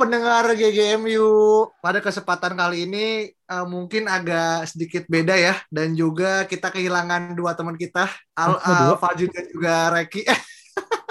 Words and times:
pendengar 0.00 0.48
GGMU. 0.56 1.68
Pada 1.84 2.00
kesempatan 2.00 2.56
kali 2.56 2.88
ini 2.88 3.28
uh, 3.52 3.68
mungkin 3.68 4.08
agak 4.08 4.72
sedikit 4.72 5.04
beda 5.12 5.36
ya 5.36 5.60
dan 5.68 5.92
juga 5.92 6.48
kita 6.48 6.72
kehilangan 6.72 7.36
dua 7.36 7.52
teman 7.52 7.76
kita, 7.76 8.08
Al 8.32 8.56
uh, 8.56 8.96
Fajun 8.96 9.28
dan 9.28 9.44
juga 9.52 9.92
Reki. 9.92 10.24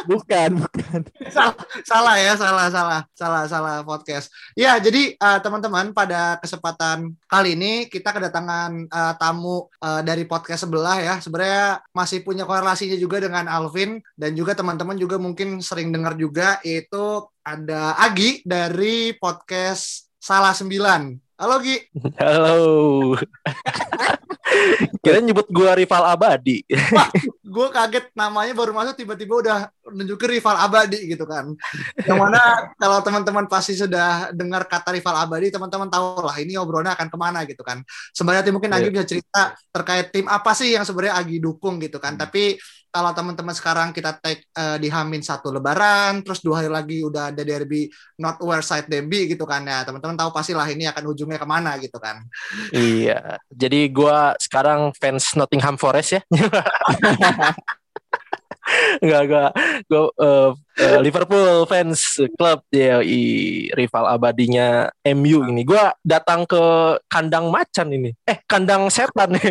bukan, 0.09 0.49
bukan. 0.63 1.01
salah, 1.29 1.55
salah 1.83 2.15
ya, 2.17 2.33
salah, 2.33 2.67
salah, 2.71 3.01
salah, 3.13 3.43
salah 3.45 3.75
podcast. 3.83 4.31
Ya, 4.57 4.77
jadi 4.81 5.13
uh, 5.19 5.39
teman-teman 5.43 5.91
pada 5.91 6.39
kesempatan 6.39 7.13
kali 7.29 7.53
ini 7.53 7.85
kita 7.91 8.09
kedatangan 8.15 8.89
uh, 8.89 9.13
tamu 9.19 9.67
uh, 9.81 10.01
dari 10.01 10.23
podcast 10.25 10.65
sebelah 10.65 10.97
ya. 10.97 11.15
Sebenarnya 11.19 11.83
masih 11.93 12.23
punya 12.23 12.47
korelasinya 12.47 12.97
juga 12.97 13.21
dengan 13.21 13.45
Alvin 13.45 14.00
dan 14.15 14.33
juga 14.33 14.56
teman-teman 14.56 14.95
juga 14.97 15.21
mungkin 15.21 15.59
sering 15.59 15.92
dengar 15.93 16.15
juga 16.15 16.57
itu 16.64 17.28
ada 17.49 17.97
Agi 17.97 18.45
dari 18.45 19.17
podcast 19.17 20.13
Salah 20.21 20.53
Sembilan. 20.53 21.17
Halo 21.39 21.57
Gi. 21.65 21.81
Halo. 22.21 22.59
Kira 25.01 25.17
nyebut 25.17 25.49
gua 25.49 25.73
rival 25.73 26.13
abadi. 26.13 26.61
Wah, 26.93 27.09
gue 27.41 27.67
kaget 27.73 28.11
namanya 28.13 28.53
baru 28.53 28.75
masuk 28.75 29.01
tiba-tiba 29.01 29.41
udah 29.41 29.59
nunjukin 29.87 30.37
rival 30.37 30.57
abadi 30.61 31.09
gitu 31.09 31.25
kan. 31.25 31.49
Yang 32.05 32.19
mana 32.22 32.41
kalau 32.77 32.99
teman-teman 33.02 33.45
pasti 33.50 33.73
sudah 33.73 34.30
dengar 34.36 34.69
kata 34.69 34.94
rival 34.94 35.16
abadi, 35.16 35.50
teman-teman 35.50 35.89
tahu 35.89 36.22
lah 36.22 36.38
ini 36.38 36.53
obrolannya 36.59 36.94
akan 36.94 37.08
ke 37.09 37.17
mana 37.17 37.39
gitu 37.50 37.66
kan. 37.66 37.81
Sebenarnya 38.13 38.53
mungkin 38.53 38.69
Agi 38.75 38.89
yeah. 38.89 38.94
bisa 38.94 39.05
cerita 39.08 39.41
terkait 39.73 40.13
tim 40.13 40.30
apa 40.30 40.52
sih 40.53 40.77
yang 40.77 40.86
sebenarnya 40.86 41.17
Agi 41.17 41.41
dukung 41.41 41.81
gitu 41.81 41.97
kan. 41.97 42.13
Hmm. 42.13 42.22
Tapi 42.28 42.59
kalau 42.90 43.14
teman-teman 43.14 43.54
sekarang 43.54 43.90
kita 43.94 44.18
take 44.22 44.45
uh, 44.58 44.78
di 44.82 44.90
Hamin 44.90 45.22
satu 45.22 45.54
Lebaran, 45.54 46.26
terus 46.26 46.42
dua 46.42 46.62
hari 46.62 46.70
lagi 46.70 47.06
udah 47.06 47.30
ada 47.30 47.42
derby 47.46 47.90
not 48.18 48.42
where 48.42 48.66
side 48.66 48.90
derby 48.90 49.30
gitu 49.30 49.46
kan 49.46 49.66
ya, 49.66 49.86
teman-teman 49.86 50.18
tahu 50.18 50.34
pasti 50.34 50.58
lah 50.58 50.66
ini 50.66 50.90
akan 50.90 51.04
ujungnya 51.14 51.38
ke 51.38 51.48
mana 51.48 51.78
gitu 51.78 51.98
kan. 52.02 52.22
Iya, 52.73 53.38
jadi 53.54 53.90
gue 53.90 54.18
sekarang 54.42 54.94
fans 54.98 55.38
Nottingham 55.38 55.78
Forest 55.78 56.20
ya. 56.20 56.22
Enggak, 59.02 59.22
enggak. 59.26 59.52
Gue 59.90 60.06
uh, 60.22 60.53
uh, 60.53 61.00
Liverpool 61.02 61.66
fans 61.66 62.22
klub 62.38 62.62
ya 62.70 63.02
rival 63.74 64.06
abadinya 64.06 64.94
MU 65.18 65.42
ini. 65.50 65.66
Gue 65.66 65.81
datang 66.06 66.46
ke 66.46 66.62
kandang 67.09 67.50
macan 67.50 67.90
ini. 67.90 68.14
Eh, 68.30 68.38
kandang 68.46 68.94
setan. 68.94 69.34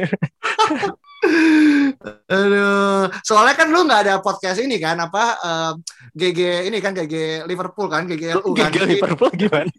Aduh, 1.98 3.10
soalnya 3.26 3.58
kan 3.58 3.74
lu 3.74 3.82
nggak 3.82 4.02
ada 4.06 4.14
podcast 4.22 4.62
ini 4.62 4.78
kan 4.78 4.94
apa 5.02 5.24
uh, 5.42 5.72
eh, 5.74 5.74
GG 6.14 6.70
ini 6.70 6.78
kan 6.78 6.94
GG 6.94 7.42
Liverpool 7.50 7.90
kan 7.90 8.06
GG 8.06 8.38
LU 8.38 8.54
kan. 8.54 8.70
GG 8.70 8.86
Liverpool 8.86 9.32
gimana? 9.34 9.70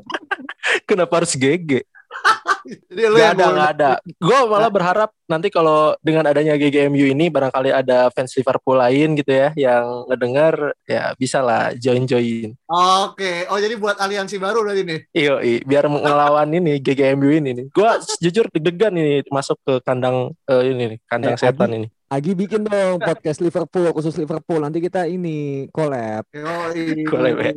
Kenapa 0.88 1.20
harus 1.20 1.36
GG? 1.36 1.84
Jadi 2.64 3.00
gak 3.12 3.36
ada, 3.36 3.46
gak 3.52 3.70
ada. 3.76 3.90
Gue 4.16 4.38
malah 4.48 4.72
berharap 4.72 5.10
nanti 5.28 5.52
kalau 5.52 5.92
dengan 6.00 6.24
adanya 6.24 6.56
GGMU 6.56 7.12
ini 7.12 7.28
barangkali 7.28 7.70
ada 7.72 8.08
fans 8.08 8.32
Liverpool 8.36 8.80
lain 8.80 9.16
gitu 9.20 9.32
ya 9.32 9.48
yang 9.52 10.08
ngedengar 10.08 10.72
ya 10.88 11.12
bisa 11.20 11.44
lah 11.44 11.76
join-join. 11.76 12.56
Oke, 13.04 13.44
oh 13.52 13.60
jadi 13.60 13.76
buat 13.76 14.00
aliansi 14.00 14.40
baru 14.40 14.64
dari 14.64 14.80
ini. 14.84 14.96
Iya, 15.12 15.40
biar 15.64 15.84
ngelawan 15.92 16.48
ini 16.56 16.80
GGMU 16.80 17.28
ini 17.44 17.50
nih. 17.52 17.66
Gue 17.68 17.90
jujur 18.20 18.48
deg-degan 18.48 18.96
ini 18.96 19.20
masuk 19.28 19.60
ke 19.60 19.84
kandang 19.84 20.32
uh, 20.48 20.62
ini 20.64 20.96
nih, 20.96 20.98
kandang 21.04 21.36
eh, 21.36 21.40
setan 21.40 21.70
ini. 21.72 21.88
Agi 22.14 22.30
bikin 22.38 22.62
dong 22.62 23.02
podcast 23.02 23.42
Liverpool 23.42 23.90
khusus 23.90 24.14
Liverpool 24.14 24.62
nanti 24.62 24.78
kita 24.78 25.02
ini 25.10 25.66
collab. 25.74 26.22
collab 27.10 27.36
ya. 27.42 27.52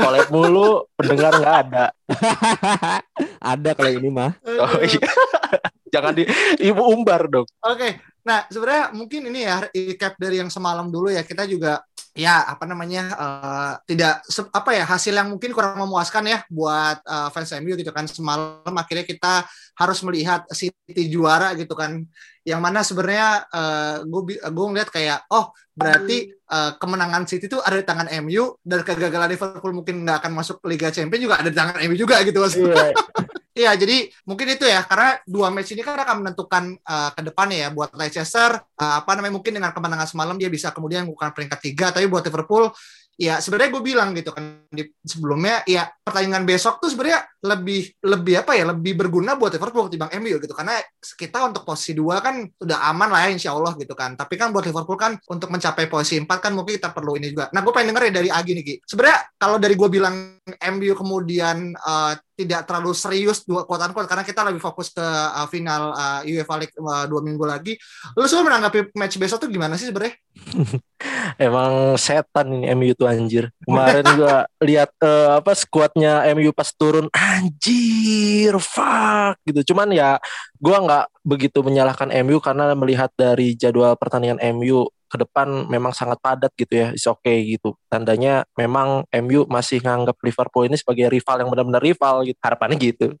Collab 0.00 0.26
mulu 0.32 0.88
pendengar 0.96 1.36
nggak 1.36 1.56
ada. 1.68 1.84
ada 3.52 3.70
kalau 3.76 3.92
ini 3.92 4.08
mah. 4.08 4.32
Oh 4.48 4.80
iya. 4.80 5.04
Jangan 5.92 6.16
di 6.16 6.24
ibu 6.64 6.88
umbar 6.88 7.28
dong. 7.28 7.44
Oke. 7.60 7.76
Okay. 7.76 7.92
Nah, 8.24 8.48
sebenarnya 8.48 8.96
mungkin 8.96 9.28
ini 9.28 9.44
ya 9.44 9.68
recap 9.68 10.16
dari 10.16 10.40
yang 10.40 10.48
semalam 10.48 10.88
dulu 10.88 11.12
ya. 11.12 11.20
Kita 11.20 11.44
juga 11.44 11.84
ya 12.18 12.42
apa 12.50 12.66
namanya 12.66 13.14
uh, 13.14 13.72
tidak 13.86 14.26
apa 14.50 14.70
ya 14.74 14.82
hasil 14.82 15.14
yang 15.14 15.30
mungkin 15.30 15.54
kurang 15.54 15.78
memuaskan 15.78 16.26
ya 16.26 16.42
buat 16.50 16.98
uh, 17.06 17.30
fans 17.30 17.54
MU 17.62 17.78
gitu 17.78 17.94
kan 17.94 18.10
semalam 18.10 18.74
akhirnya 18.74 19.06
kita 19.06 19.46
harus 19.78 20.02
melihat 20.02 20.42
City 20.50 21.06
juara 21.06 21.54
gitu 21.54 21.78
kan 21.78 22.02
yang 22.42 22.58
mana 22.58 22.82
sebenarnya 22.82 23.46
uh, 23.54 23.96
gue 24.02 24.34
gue 24.34 24.66
ngeliat 24.66 24.90
kayak 24.90 25.30
oh 25.30 25.54
berarti 25.78 26.34
uh, 26.50 26.74
kemenangan 26.74 27.22
City 27.30 27.46
itu 27.46 27.62
ada 27.62 27.78
di 27.78 27.86
tangan 27.86 28.10
MU 28.26 28.58
dan 28.66 28.82
kegagalan 28.82 29.30
Liverpool 29.30 29.70
mungkin 29.70 30.02
nggak 30.02 30.26
akan 30.26 30.32
masuk 30.34 30.58
Liga 30.66 30.90
Champions 30.90 31.22
juga 31.22 31.38
ada 31.38 31.54
di 31.54 31.56
tangan 31.56 31.78
MU 31.86 31.94
juga 31.94 32.18
gitu 32.26 32.42
mas. 32.42 32.58
Iya. 32.58 32.98
Iya, 33.58 33.74
jadi 33.74 34.06
mungkin 34.22 34.54
itu 34.54 34.70
ya 34.70 34.86
karena 34.86 35.18
dua 35.26 35.50
match 35.50 35.74
ini 35.74 35.82
kan 35.82 35.98
akan 35.98 36.22
menentukan 36.22 36.78
uh, 36.78 37.10
ke 37.10 37.26
depannya 37.26 37.66
ya 37.66 37.68
buat 37.74 37.90
Leicester 37.98 38.54
uh, 38.54 38.94
apa 39.02 39.18
namanya 39.18 39.34
mungkin 39.34 39.58
dengan 39.58 39.74
kemenangan 39.74 40.06
semalam 40.06 40.38
dia 40.38 40.46
bisa 40.46 40.70
kemudian 40.70 41.10
bukan 41.10 41.34
peringkat 41.34 41.58
tiga 41.58 41.90
tapi 41.90 42.06
buat 42.06 42.22
Liverpool 42.22 42.70
ya 43.18 43.42
sebenarnya 43.42 43.74
gue 43.74 43.82
bilang 43.82 44.14
gitu 44.14 44.30
kan 44.30 44.62
di 44.70 44.86
sebelumnya 45.02 45.66
ya 45.66 45.90
pertandingan 46.06 46.46
besok 46.46 46.78
tuh 46.78 46.86
sebenarnya 46.86 47.26
lebih 47.38 47.94
lebih 48.02 48.34
apa 48.42 48.58
ya 48.58 48.66
lebih 48.66 48.98
berguna 48.98 49.38
buat 49.38 49.54
Liverpool 49.54 49.86
ketimbang 49.86 50.10
MU 50.18 50.42
gitu 50.42 50.50
karena 50.50 50.74
kita 50.98 51.46
untuk 51.46 51.62
posisi 51.62 51.94
dua 51.94 52.18
kan 52.18 52.42
udah 52.42 52.78
aman 52.90 53.08
lah 53.14 53.20
ya 53.26 53.28
insya 53.30 53.54
Allah 53.54 53.78
gitu 53.78 53.94
kan 53.94 54.18
tapi 54.18 54.34
kan 54.34 54.50
buat 54.50 54.66
Liverpool 54.66 54.98
kan 54.98 55.14
untuk 55.30 55.46
mencapai 55.54 55.86
posisi 55.86 56.18
empat 56.18 56.38
kan 56.42 56.52
mungkin 56.58 56.82
kita 56.82 56.90
perlu 56.90 57.14
ini 57.14 57.30
juga 57.30 57.46
nah 57.54 57.62
gue 57.62 57.70
pengen 57.70 57.94
denger 57.94 58.10
ya 58.10 58.12
dari 58.18 58.28
Agi 58.34 58.52
nih 58.58 58.64
Ki 58.66 58.74
sebenarnya 58.82 59.18
kalau 59.38 59.56
dari 59.62 59.74
gue 59.78 59.88
bilang 59.88 60.42
MU 60.50 60.92
kemudian 60.98 61.78
uh, 61.78 62.18
tidak 62.38 62.70
terlalu 62.70 62.94
serius 62.94 63.42
dua 63.42 63.66
kuatan 63.66 63.90
kuat 63.90 64.06
karena 64.06 64.22
kita 64.22 64.46
lebih 64.46 64.62
fokus 64.62 64.94
ke 64.94 65.02
uh, 65.02 65.42
final 65.50 65.90
uh, 65.90 66.22
UEFA 66.22 66.54
League 66.62 66.76
uh, 66.78 67.10
dua 67.10 67.18
minggu 67.18 67.42
lagi. 67.42 67.74
Lu 68.14 68.30
semua 68.30 68.54
menanggapi 68.54 68.94
match 68.94 69.18
besok 69.18 69.42
tuh 69.42 69.50
gimana 69.50 69.74
sih 69.74 69.90
sebenarnya? 69.90 70.14
Emang 71.50 71.98
setan 71.98 72.54
ini 72.54 72.70
MU 72.78 72.94
tuh 72.94 73.10
anjir. 73.10 73.50
Kemarin 73.66 74.06
gua 74.14 74.46
lihat 74.62 74.94
uh, 75.02 75.42
apa 75.42 75.50
skuadnya 75.58 76.22
MU 76.38 76.54
pas 76.54 76.70
turun 76.70 77.10
anjir 77.36 78.54
fuck 78.62 79.36
gitu. 79.44 79.74
Cuman 79.74 79.92
ya 79.92 80.16
gua 80.56 80.80
nggak 80.84 81.04
begitu 81.26 81.60
menyalahkan 81.60 82.08
MU 82.24 82.40
karena 82.40 82.72
melihat 82.72 83.12
dari 83.14 83.52
jadwal 83.58 83.92
pertandingan 84.00 84.40
MU 84.56 84.88
ke 85.08 85.16
depan 85.24 85.64
memang 85.72 85.96
sangat 85.96 86.20
padat 86.20 86.52
gitu 86.52 86.84
ya, 86.84 86.88
is 86.92 87.08
okay 87.08 87.56
gitu. 87.56 87.72
Tandanya 87.88 88.44
memang 88.60 89.08
MU 89.24 89.48
masih 89.48 89.80
nganggap 89.80 90.20
Liverpool 90.20 90.68
ini 90.68 90.76
sebagai 90.76 91.08
rival 91.08 91.40
yang 91.40 91.48
benar-benar 91.48 91.80
rival 91.80 92.28
gitu. 92.28 92.38
Harapannya 92.44 92.76
gitu. 92.76 93.16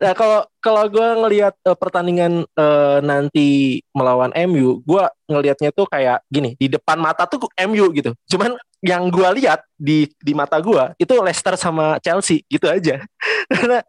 Nah 0.00 0.12
kalau 0.16 0.44
kalau 0.64 0.82
gue 0.90 1.08
ngelihat 1.22 1.54
uh, 1.68 1.76
pertandingan 1.78 2.48
uh, 2.58 2.98
nanti 3.04 3.80
melawan 3.92 4.32
MU, 4.48 4.80
gue 4.82 5.04
ngelihatnya 5.26 5.70
tuh 5.74 5.86
kayak 5.90 6.22
gini 6.30 6.54
di 6.56 6.70
depan 6.70 6.98
mata 6.98 7.26
tuh 7.26 7.46
MU 7.66 7.90
gitu. 7.92 8.14
Cuman 8.30 8.56
yang 8.84 9.08
gue 9.10 9.28
lihat 9.42 9.64
di 9.74 10.06
di 10.20 10.32
mata 10.36 10.60
gue 10.62 10.94
itu 11.00 11.12
Leicester 11.18 11.58
sama 11.58 11.98
Chelsea 12.00 12.46
gitu 12.46 12.70
aja. 12.70 13.02
Karena 13.52 13.82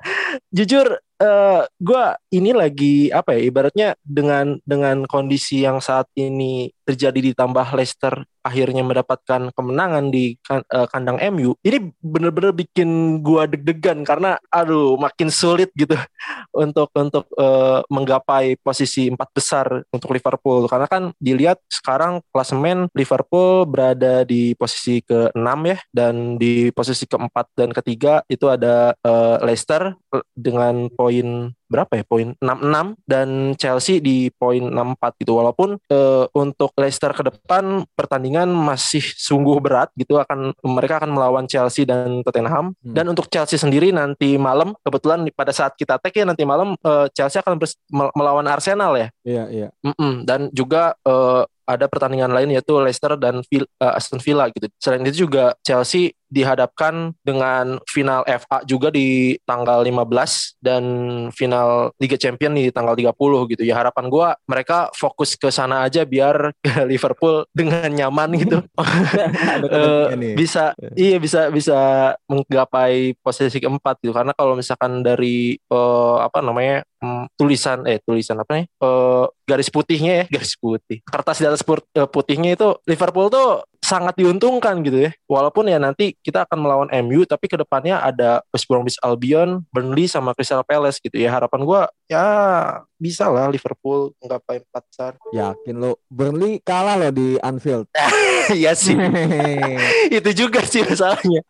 jujur 0.50 0.98
uh, 1.22 1.26
eh, 1.26 1.62
gue 1.82 2.04
ini 2.34 2.52
lagi 2.54 3.10
apa 3.10 3.36
ya 3.38 3.42
ibaratnya 3.46 3.90
dengan 4.02 4.58
dengan 4.64 5.04
kondisi 5.06 5.66
yang 5.66 5.82
saat 5.82 6.08
ini 6.18 6.72
terjadi 6.88 7.34
ditambah 7.34 7.68
Leicester 7.76 8.24
akhirnya 8.48 8.80
mendapatkan 8.80 9.52
kemenangan 9.52 10.08
di 10.08 10.40
kan, 10.40 10.64
uh, 10.72 10.88
kandang 10.88 11.20
MU 11.36 11.60
ini 11.68 11.92
bener-bener 12.00 12.56
bikin 12.56 13.20
gua 13.20 13.44
deg-degan 13.44 14.08
karena 14.08 14.40
aduh 14.48 14.96
makin 14.96 15.28
sulit 15.28 15.68
gitu 15.76 16.00
untuk 16.56 16.88
untuk 16.96 17.28
uh, 17.36 17.84
menggapai 17.92 18.56
posisi 18.64 19.12
empat 19.12 19.30
besar 19.36 19.68
untuk 19.92 20.16
Liverpool 20.16 20.64
karena 20.72 20.88
kan 20.88 21.12
dilihat 21.28 21.60
sekarang 21.68 22.24
klasemen 22.32 22.88
Liverpool 22.96 23.68
berada 23.68 24.24
di 24.24 24.56
posisi 24.56 25.04
ke-6 25.04 25.50
ya 25.68 25.78
dan 25.92 26.40
di 26.40 26.72
posisi 26.72 27.04
keempat 27.04 27.52
dan 27.58 27.76
ketiga 27.76 28.24
itu 28.32 28.48
ada 28.48 28.96
uh, 29.04 29.44
Leicester 29.44 29.92
dengan 30.32 30.88
poin 30.96 31.52
berapa 31.68 31.92
ya? 32.00 32.04
Poin 32.08 32.34
66 32.40 32.96
dan 33.08 33.30
Chelsea 33.60 34.00
di 34.00 34.32
poin 34.36 34.64
64 34.64 35.22
gitu. 35.22 35.38
Walaupun 35.38 35.70
uh, 35.92 36.26
untuk 36.36 36.74
Leicester 36.76 37.12
ke 37.14 37.24
depan 37.28 37.86
pertandingan 37.94 38.50
masih 38.50 39.04
sungguh 39.04 39.60
berat 39.62 39.92
gitu. 39.96 40.18
Akan 40.18 40.56
mereka 40.64 41.04
akan 41.04 41.12
melawan 41.14 41.46
Chelsea 41.46 41.84
dan 41.88 42.24
Tottenham. 42.24 42.74
Hmm. 42.78 42.94
dan 42.94 43.06
untuk 43.10 43.28
Chelsea 43.28 43.60
sendiri 43.60 43.92
nanti 43.92 44.40
malam 44.40 44.72
kebetulan 44.86 45.28
pada 45.34 45.52
saat 45.52 45.74
kita 45.76 46.00
tag 46.00 46.14
ya 46.14 46.24
nanti 46.24 46.48
malam 46.48 46.78
uh, 46.84 47.08
Chelsea 47.12 47.42
akan 47.42 47.60
melawan 47.92 48.48
Arsenal 48.48 48.96
ya. 48.96 49.08
Iya 49.28 49.44
iya. 49.52 49.68
Mm 49.84 49.94
-mm. 49.94 50.14
dan 50.24 50.40
juga 50.56 50.96
uh, 51.04 51.44
ada 51.68 51.86
pertandingan 51.92 52.32
lain 52.32 52.56
yaitu 52.56 52.72
Leicester 52.80 53.20
dan 53.20 53.44
uh, 53.44 53.94
Aston 54.00 54.24
Villa 54.24 54.48
gitu. 54.50 54.72
Selain 54.80 55.04
itu 55.04 55.28
juga 55.28 55.54
Chelsea 55.62 56.16
dihadapkan 56.28 57.16
dengan 57.24 57.80
final 57.88 58.24
FA 58.28 58.60
juga 58.68 58.92
di 58.92 59.40
tanggal 59.48 59.80
15 59.84 60.60
dan 60.60 60.84
final 61.32 61.96
Liga 62.00 62.20
Champion 62.20 62.56
di 62.56 62.68
tanggal 62.72 62.96
30 62.96 63.52
gitu. 63.56 63.64
Ya 63.64 63.80
harapan 63.80 64.12
gua 64.12 64.36
mereka 64.48 64.92
fokus 64.96 65.40
ke 65.40 65.48
sana 65.52 65.88
aja 65.88 66.04
biar 66.04 66.52
Liverpool 66.92 67.48
dengan 67.52 67.88
nyaman 67.92 68.30
gitu. 68.40 68.60
Eh, 69.68 70.16
nih. 70.16 70.34
bisa 70.38 70.72
iya 70.96 71.18
bisa 71.20 71.50
bisa 71.52 71.78
menggapai 72.30 73.18
posisi 73.20 73.60
keempat 73.60 74.00
gitu 74.00 74.16
karena 74.16 74.32
kalau 74.32 74.56
misalkan 74.56 75.04
dari 75.04 75.60
eh, 75.60 76.18
apa 76.24 76.40
namanya 76.40 76.88
hmm, 77.02 77.26
tulisan 77.38 77.86
eh 77.86 78.00
tulisan 78.04 78.38
apa 78.42 78.64
nih? 78.64 78.66
Eh, 78.68 79.26
garis 79.48 79.70
putihnya 79.72 80.24
ya 80.24 80.26
garis 80.36 80.54
putih. 80.60 81.00
Kertas 81.06 81.38
di 81.40 81.46
atas 81.48 81.62
eh, 81.64 82.10
putihnya 82.10 82.56
itu 82.58 82.78
Liverpool 82.86 83.32
tuh 83.32 83.64
sangat 83.80 84.20
diuntungkan 84.20 84.84
gitu 84.84 85.08
ya. 85.08 85.12
Walaupun 85.30 85.72
ya 85.72 85.80
nanti 85.80 86.18
kita 86.20 86.44
akan 86.44 86.58
melawan 86.60 86.90
MU 87.08 87.24
tapi 87.24 87.48
ke 87.48 87.56
depannya 87.56 88.02
ada 88.02 88.44
West 88.52 88.68
Bromwich 88.68 89.00
Albion 89.00 89.64
Burnley 89.72 90.12
sama 90.12 90.36
Crystal 90.36 90.66
Palace 90.66 91.00
gitu 91.00 91.16
ya. 91.16 91.32
Harapan 91.32 91.64
gua 91.64 91.82
ya 92.12 92.26
bisa 92.98 93.30
lah 93.30 93.48
Liverpool 93.48 94.12
menggapai 94.20 94.66
empat 94.66 94.84
besar. 94.90 95.12
Yakin 95.32 95.76
lo 95.78 96.02
Burnley 96.12 96.60
kalah 96.66 97.00
lo 97.00 97.10
di 97.14 97.40
Anfield. 97.40 97.88
iya 98.60 98.76
sih. 98.76 98.98
Itu 100.18 100.30
juga 100.36 100.66
sih 100.68 100.84
masalahnya 100.84 101.46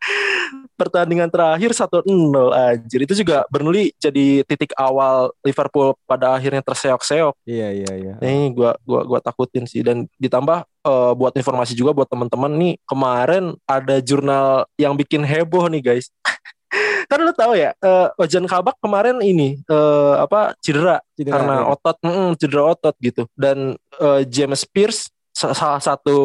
pertandingan 0.78 1.26
terakhir 1.26 1.74
1-0 1.74 2.06
anjir. 2.54 3.00
Itu 3.02 3.18
juga 3.18 3.42
Burnley 3.50 3.90
jadi 3.98 4.46
titik 4.46 4.70
awal 4.78 5.34
Liverpool 5.42 5.98
pada 6.06 6.38
akhirnya 6.38 6.62
terseok-seok. 6.62 7.34
Iya 7.42 7.68
iya 7.74 7.92
iya. 7.98 8.14
ini 8.22 8.54
gua 8.54 8.78
gua 8.86 9.02
gua 9.02 9.18
takutin 9.18 9.66
sih. 9.66 9.82
Dan 9.82 10.06
ditambah 10.22 10.62
eh, 10.62 11.12
buat 11.18 11.34
informasi 11.34 11.74
juga 11.74 11.90
buat 11.90 12.06
teman-teman 12.06 12.54
nih 12.54 12.74
kemarin 12.86 13.58
ada 13.66 13.98
jurnal 13.98 14.70
yang 14.78 14.94
bikin 14.94 15.26
heboh 15.26 15.66
nih 15.66 15.82
guys. 15.82 16.14
Kan 17.10 17.24
lu 17.24 17.32
tahu 17.34 17.58
ya 17.58 17.74
eh, 17.74 18.08
Ojan 18.22 18.46
Kabak 18.46 18.78
kemarin 18.78 19.18
ini 19.18 19.58
eh, 19.58 20.14
apa 20.14 20.54
cedera 20.62 21.02
Cedera, 21.18 21.34
karena 21.34 21.54
ya. 21.58 21.74
otot 21.74 21.96
mm, 22.06 22.30
cedera 22.38 22.62
otot 22.70 22.94
gitu. 23.02 23.26
Dan 23.34 23.74
eh, 23.98 24.22
James 24.30 24.62
Pierce 24.70 25.10
salah 25.38 25.78
satu 25.78 26.18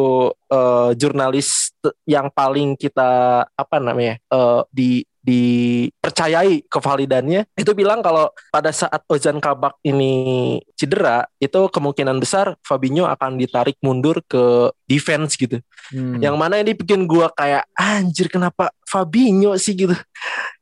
eh, 0.50 0.90
jurnalis 0.98 1.70
yang 2.02 2.26
paling 2.34 2.74
kita 2.74 3.44
apa 3.46 3.76
namanya 3.78 4.18
eh, 4.18 4.62
di 4.74 4.90
dipercayai 5.24 6.68
kevalidannya 6.68 7.48
itu 7.56 7.72
bilang 7.72 8.04
kalau 8.04 8.28
pada 8.52 8.68
saat 8.76 9.00
Ozan 9.08 9.40
Kabak 9.40 9.80
ini 9.80 10.60
cedera 10.76 11.24
itu 11.40 11.72
kemungkinan 11.72 12.20
besar 12.20 12.60
Fabinho 12.60 13.08
akan 13.08 13.40
ditarik 13.40 13.80
mundur 13.80 14.20
ke 14.28 14.68
defense 14.84 15.40
gitu 15.40 15.64
Hmm. 15.92 16.16
yang 16.16 16.40
mana 16.40 16.56
ini 16.64 16.72
bikin 16.72 17.04
gua 17.04 17.28
kayak 17.28 17.68
anjir 17.76 18.32
kenapa 18.32 18.72
Fabinho 18.94 19.58
sih 19.58 19.74
gitu 19.74 19.98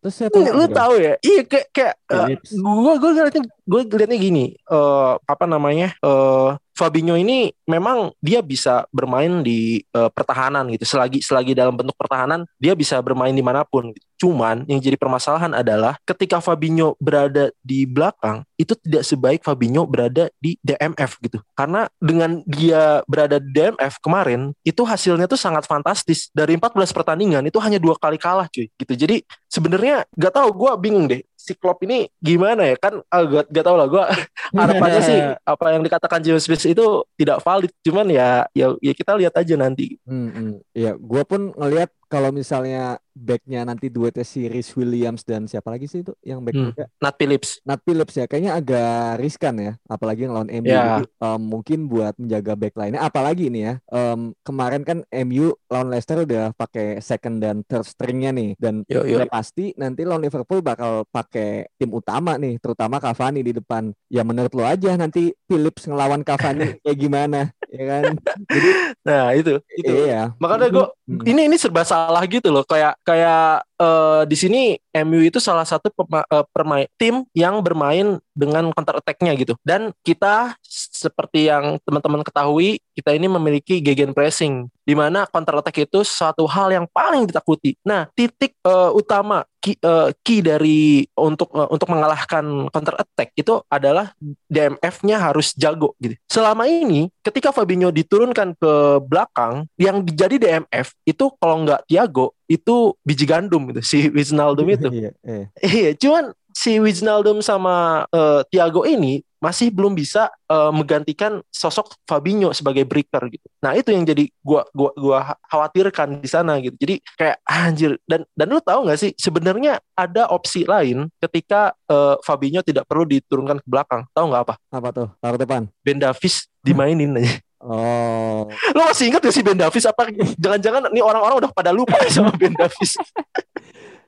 Terus 0.02 0.14
siapa 0.18 0.34
lu 0.34 0.48
lagi 0.48 0.66
dong? 0.66 0.74
tahu 0.74 0.94
ya 0.98 1.14
iya 1.22 1.42
kayak 1.46 1.66
kayak 1.70 1.94
Phillips. 2.08 2.50
gue 2.56 2.94
gue 2.98 3.10
ngeliatnya 3.14 3.44
gue 3.62 3.80
ngeliatnya 3.86 4.18
gini 4.18 4.44
eh 4.56 5.12
apa 5.28 5.44
namanya 5.44 5.94
eh 6.00 6.50
Fabinho 6.72 7.14
ini 7.20 7.52
memang 7.68 8.10
dia 8.18 8.40
bisa 8.40 8.88
bermain 8.90 9.44
di 9.44 9.84
eh, 9.84 10.10
pertahanan 10.10 10.66
gitu 10.72 10.88
selagi 10.88 11.20
selagi 11.20 11.52
dalam 11.52 11.76
bentuk 11.76 11.94
pertahanan 11.94 12.48
dia 12.56 12.72
bisa 12.72 12.96
bermain 13.04 13.30
di 13.30 13.44
mana 13.44 13.62
pun 13.62 13.92
gitu. 13.92 14.06
cuman 14.26 14.64
yang 14.66 14.80
jadi 14.80 14.96
permasalahan 14.96 15.52
adalah 15.52 16.00
ketika 16.08 16.40
Fabinho 16.40 16.96
berada 16.96 17.52
di 17.60 17.84
belakang 17.84 18.42
itu 18.56 18.72
tidak 18.78 19.04
sebaik 19.04 19.40
Fabinho 19.44 19.84
berada 19.84 20.30
di 20.40 20.56
DMF 20.64 21.20
gitu 21.20 21.38
karena 21.52 21.90
dengan 22.00 22.40
dia 22.48 23.04
berada 23.04 23.36
di 23.36 23.50
DMF 23.52 24.00
kemarin 24.00 24.54
itu 24.64 24.82
hasilnya 24.82 25.28
tuh 25.28 25.38
sangat 25.38 25.68
fantastis 25.68 26.32
dari 26.32 26.56
14 26.56 26.72
pertandingan 26.94 27.42
itu 27.44 27.58
hanya 27.60 27.76
dua 27.76 27.98
kali 28.00 28.16
kalah 28.22 28.46
cuy 28.46 28.70
gitu. 28.70 28.94
Jadi 28.94 29.26
sebenarnya 29.50 30.06
nggak 30.14 30.32
tahu 30.32 30.48
gue 30.54 30.70
bingung 30.78 31.10
deh 31.10 31.26
si 31.34 31.58
Klopp 31.58 31.82
ini 31.82 32.06
gimana 32.22 32.62
ya? 32.70 32.78
Kan 32.78 33.02
ah, 33.10 33.26
gak, 33.26 33.50
gak 33.50 33.64
tau 33.66 33.74
lah 33.74 33.90
gue 33.90 34.04
harapannya 34.62 35.00
sih 35.02 35.18
apa 35.42 35.64
yang 35.74 35.82
dikatakan 35.82 36.22
James 36.22 36.46
Smith 36.46 36.62
itu 36.62 36.86
tidak 37.18 37.42
valid. 37.42 37.74
Cuman 37.82 38.06
ya 38.06 38.46
ya, 38.54 38.78
ya 38.78 38.92
kita 38.94 39.18
lihat 39.18 39.34
aja 39.34 39.58
nanti. 39.58 39.98
Hmm, 40.06 40.30
hmm. 40.30 40.52
Iya, 40.70 40.94
gua 40.94 41.26
pun 41.26 41.50
ngelihat 41.58 41.90
kalau 42.12 42.28
misalnya 42.28 42.82
backnya 43.12 43.60
nanti 43.62 43.88
duetnya 43.88 44.20
si 44.22 44.44
Rhys 44.44 44.72
Williams 44.72 45.20
dan 45.22 45.44
siapa 45.44 45.68
lagi 45.68 45.84
sih 45.84 46.00
itu 46.00 46.12
yang 46.20 46.40
back 46.40 46.52
Hmm. 46.52 46.72
Nat 46.98 47.16
Phillips. 47.16 47.60
Nat 47.62 47.80
Phillips 47.80 48.14
ya 48.14 48.24
kayaknya 48.24 48.52
agak 48.54 48.84
riskan 49.16 49.54
ya 49.56 49.72
apalagi 49.86 50.24
ngelawan 50.24 50.48
MU 50.50 50.68
Ya. 50.68 51.00
Jadi, 51.00 51.04
em, 51.18 51.40
mungkin 51.42 51.78
buat 51.86 52.12
menjaga 52.14 52.52
back 52.54 52.74
line 52.74 52.96
apalagi 52.98 53.48
ini 53.48 53.60
ya 53.62 53.74
em, 53.86 54.36
kemarin 54.42 54.82
kan 54.82 54.98
MU 55.08 55.56
lawan 55.66 55.88
Leicester 55.88 56.20
udah 56.20 56.52
pakai 56.52 57.00
second 57.00 57.36
dan 57.38 57.60
third 57.62 57.84
stringnya 57.84 58.28
nih. 58.30 58.56
Dan 58.56 58.84
Yo, 58.86 59.02
yo. 59.02 59.16
udah 59.18 59.28
pasti 59.28 59.72
nanti 59.74 60.04
lawan 60.04 60.20
Liverpool 60.20 60.60
bakal 60.60 61.04
pakai 61.06 61.64
tim 61.74 61.88
utama 61.90 62.36
nih 62.36 62.56
terutama 62.58 62.96
Cavani 62.98 63.40
di 63.40 63.52
depan. 63.52 63.88
Ya 64.06 64.20
menurut 64.22 64.52
lo 64.52 64.64
aja 64.64 64.92
nanti 64.94 65.32
Phillips 65.44 65.84
ngelawan 65.84 66.20
Cavani 66.20 66.76
kayak 66.84 66.98
gimana 66.98 67.40
ya 67.68 67.84
kan? 67.86 68.04
Jadi 68.46 68.70
nah 69.02 69.32
itu 69.32 69.52
itu. 69.74 69.92
Iya. 70.02 70.32
Makanya 70.36 70.68
gue 70.70 70.86
Hmm. 71.02 71.28
ini 71.28 71.44
ini 71.44 71.56
serba 71.56 71.82
salah 71.82 72.01
gitu 72.30 72.48
loh. 72.54 72.64
Kayak 72.66 72.98
kayak 73.04 73.66
eh, 73.82 74.22
di 74.30 74.36
sini 74.38 74.62
MU 75.02 75.20
itu 75.26 75.42
salah 75.42 75.66
satu 75.66 75.90
pema- 75.90 76.26
eh, 76.30 76.46
permain 76.54 76.86
tim 76.94 77.26
yang 77.34 77.58
bermain 77.58 78.22
dengan 78.32 78.70
counter 78.70 79.02
attack-nya 79.02 79.34
gitu 79.34 79.58
dan 79.66 79.90
kita 80.06 80.54
seperti 80.64 81.50
yang 81.50 81.82
teman-teman 81.82 82.22
ketahui 82.22 82.78
kita 82.94 83.12
ini 83.12 83.26
memiliki 83.26 83.82
gegen 83.82 84.14
pressing 84.14 84.70
di 84.86 84.94
mana 84.94 85.26
counter 85.28 85.58
attack 85.58 85.84
itu 85.84 86.00
suatu 86.06 86.46
hal 86.46 86.70
yang 86.70 86.86
paling 86.94 87.26
ditakuti 87.26 87.74
nah 87.82 88.06
titik 88.14 88.54
eh, 88.62 88.90
utama 88.94 89.42
key, 89.62 89.78
eh, 89.78 90.10
key 90.26 90.42
dari 90.42 91.06
untuk 91.14 91.54
eh, 91.54 91.68
untuk 91.70 91.88
mengalahkan 91.94 92.66
counter 92.74 92.98
attack 92.98 93.30
itu 93.38 93.62
adalah 93.70 94.10
DMF-nya 94.50 95.22
harus 95.22 95.54
jago 95.54 95.94
gitu. 96.02 96.18
Selama 96.26 96.66
ini 96.66 97.06
ketika 97.22 97.54
Fabinho 97.54 97.94
diturunkan 97.94 98.58
ke 98.58 98.72
belakang 99.06 99.70
yang 99.78 100.02
jadi 100.02 100.36
DMF 100.36 100.98
itu 101.06 101.30
kalau 101.38 101.62
nggak 101.62 101.86
Thiago 101.86 102.34
itu 102.50 102.94
biji 103.06 103.24
gandum 103.24 103.70
gitu 103.70 103.82
si 103.82 103.98
Wijnaldum 104.10 104.66
itu. 104.68 104.88
iya 104.90 105.10
iya 105.22 105.46
Iya, 105.62 105.90
cuman 105.96 106.34
si 106.52 106.76
Wijnaldum 106.78 107.40
sama 107.40 108.04
eh, 108.12 108.40
Thiago 108.52 108.84
ini 108.84 109.24
masih 109.42 109.74
belum 109.74 109.98
bisa 109.98 110.30
eh, 110.46 110.70
menggantikan 110.70 111.42
sosok 111.50 111.98
Fabinho 112.06 112.54
sebagai 112.54 112.86
breaker 112.86 113.26
gitu. 113.26 113.42
Nah, 113.58 113.74
itu 113.74 113.90
yang 113.90 114.06
jadi 114.06 114.30
gua 114.38 114.62
gua 114.70 114.94
gua 114.94 115.18
khawatirkan 115.50 116.22
di 116.22 116.28
sana 116.30 116.62
gitu. 116.62 116.78
Jadi 116.78 117.02
kayak 117.18 117.42
anjir 117.42 117.98
dan 118.06 118.22
dan 118.38 118.46
lu 118.46 118.62
tahu 118.62 118.86
nggak 118.86 119.00
sih 119.00 119.10
sebenarnya 119.18 119.82
ada 119.98 120.30
opsi 120.30 120.62
lain 120.62 121.10
ketika 121.18 121.74
eh, 121.90 122.14
Fabinho 122.22 122.62
tidak 122.62 122.86
perlu 122.86 123.02
diturunkan 123.08 123.58
ke 123.58 123.66
belakang. 123.66 124.06
Tahu 124.14 124.26
nggak 124.30 124.42
apa? 124.46 124.54
apa 124.72 124.88
tuh 124.94 125.08
taruh 125.18 125.38
depan 125.40 125.62
Ben 125.82 125.98
Davis 125.98 126.46
dimainin 126.62 127.18
aja. 127.18 127.42
Oh 127.62 128.50
Lo 128.74 128.80
masih 128.86 129.08
ingat 129.08 129.22
gak 129.22 129.34
sih 129.34 129.40
Ben 129.40 129.56
Davis 129.56 129.86
apa 129.86 130.10
jangan-jangan 130.36 130.90
nih 130.90 131.02
orang-orang 131.02 131.46
udah 131.46 131.50
pada 131.54 131.70
lupa 131.70 131.94
sama 132.12 132.34
Ben 132.34 132.52
Davis. 132.52 132.98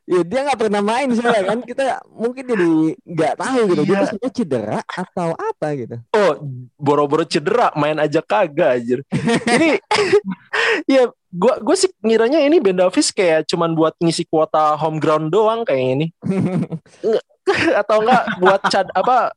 Ya 0.04 0.20
dia 0.20 0.44
nggak 0.44 0.60
pernah 0.60 0.84
main 0.84 1.08
soalnya 1.16 1.48
kan 1.48 1.64
kita 1.64 1.96
mungkin 2.12 2.44
jadi 2.44 2.68
nggak 3.08 3.34
tahu 3.40 3.60
gitu 3.72 3.82
dia 3.88 3.88
Iya. 3.88 3.96
tuh 3.96 4.08
sebenarnya 4.12 4.32
cedera 4.36 4.78
atau 4.84 5.28
apa 5.32 5.66
gitu. 5.80 5.96
Oh, 6.12 6.32
boro-boro 6.76 7.24
cedera, 7.24 7.72
main 7.72 7.96
aja 7.96 8.20
kagak 8.20 8.84
anjir. 8.84 9.00
Ini 9.48 9.80
ya 10.92 11.08
gua 11.32 11.56
gua 11.64 11.72
sih 11.72 11.88
ngiranya 12.04 12.36
ini 12.44 12.60
Ben 12.60 12.76
Davis 12.76 13.16
kayak 13.16 13.48
cuman 13.48 13.72
buat 13.72 13.96
ngisi 13.96 14.28
kuota 14.28 14.76
home 14.76 15.00
ground 15.00 15.32
doang 15.32 15.64
kayak 15.64 15.96
ini. 15.96 16.06
Atau 17.80 18.04
enggak 18.04 18.24
buat 18.44 18.60
cad 18.68 18.92
apa 18.92 19.32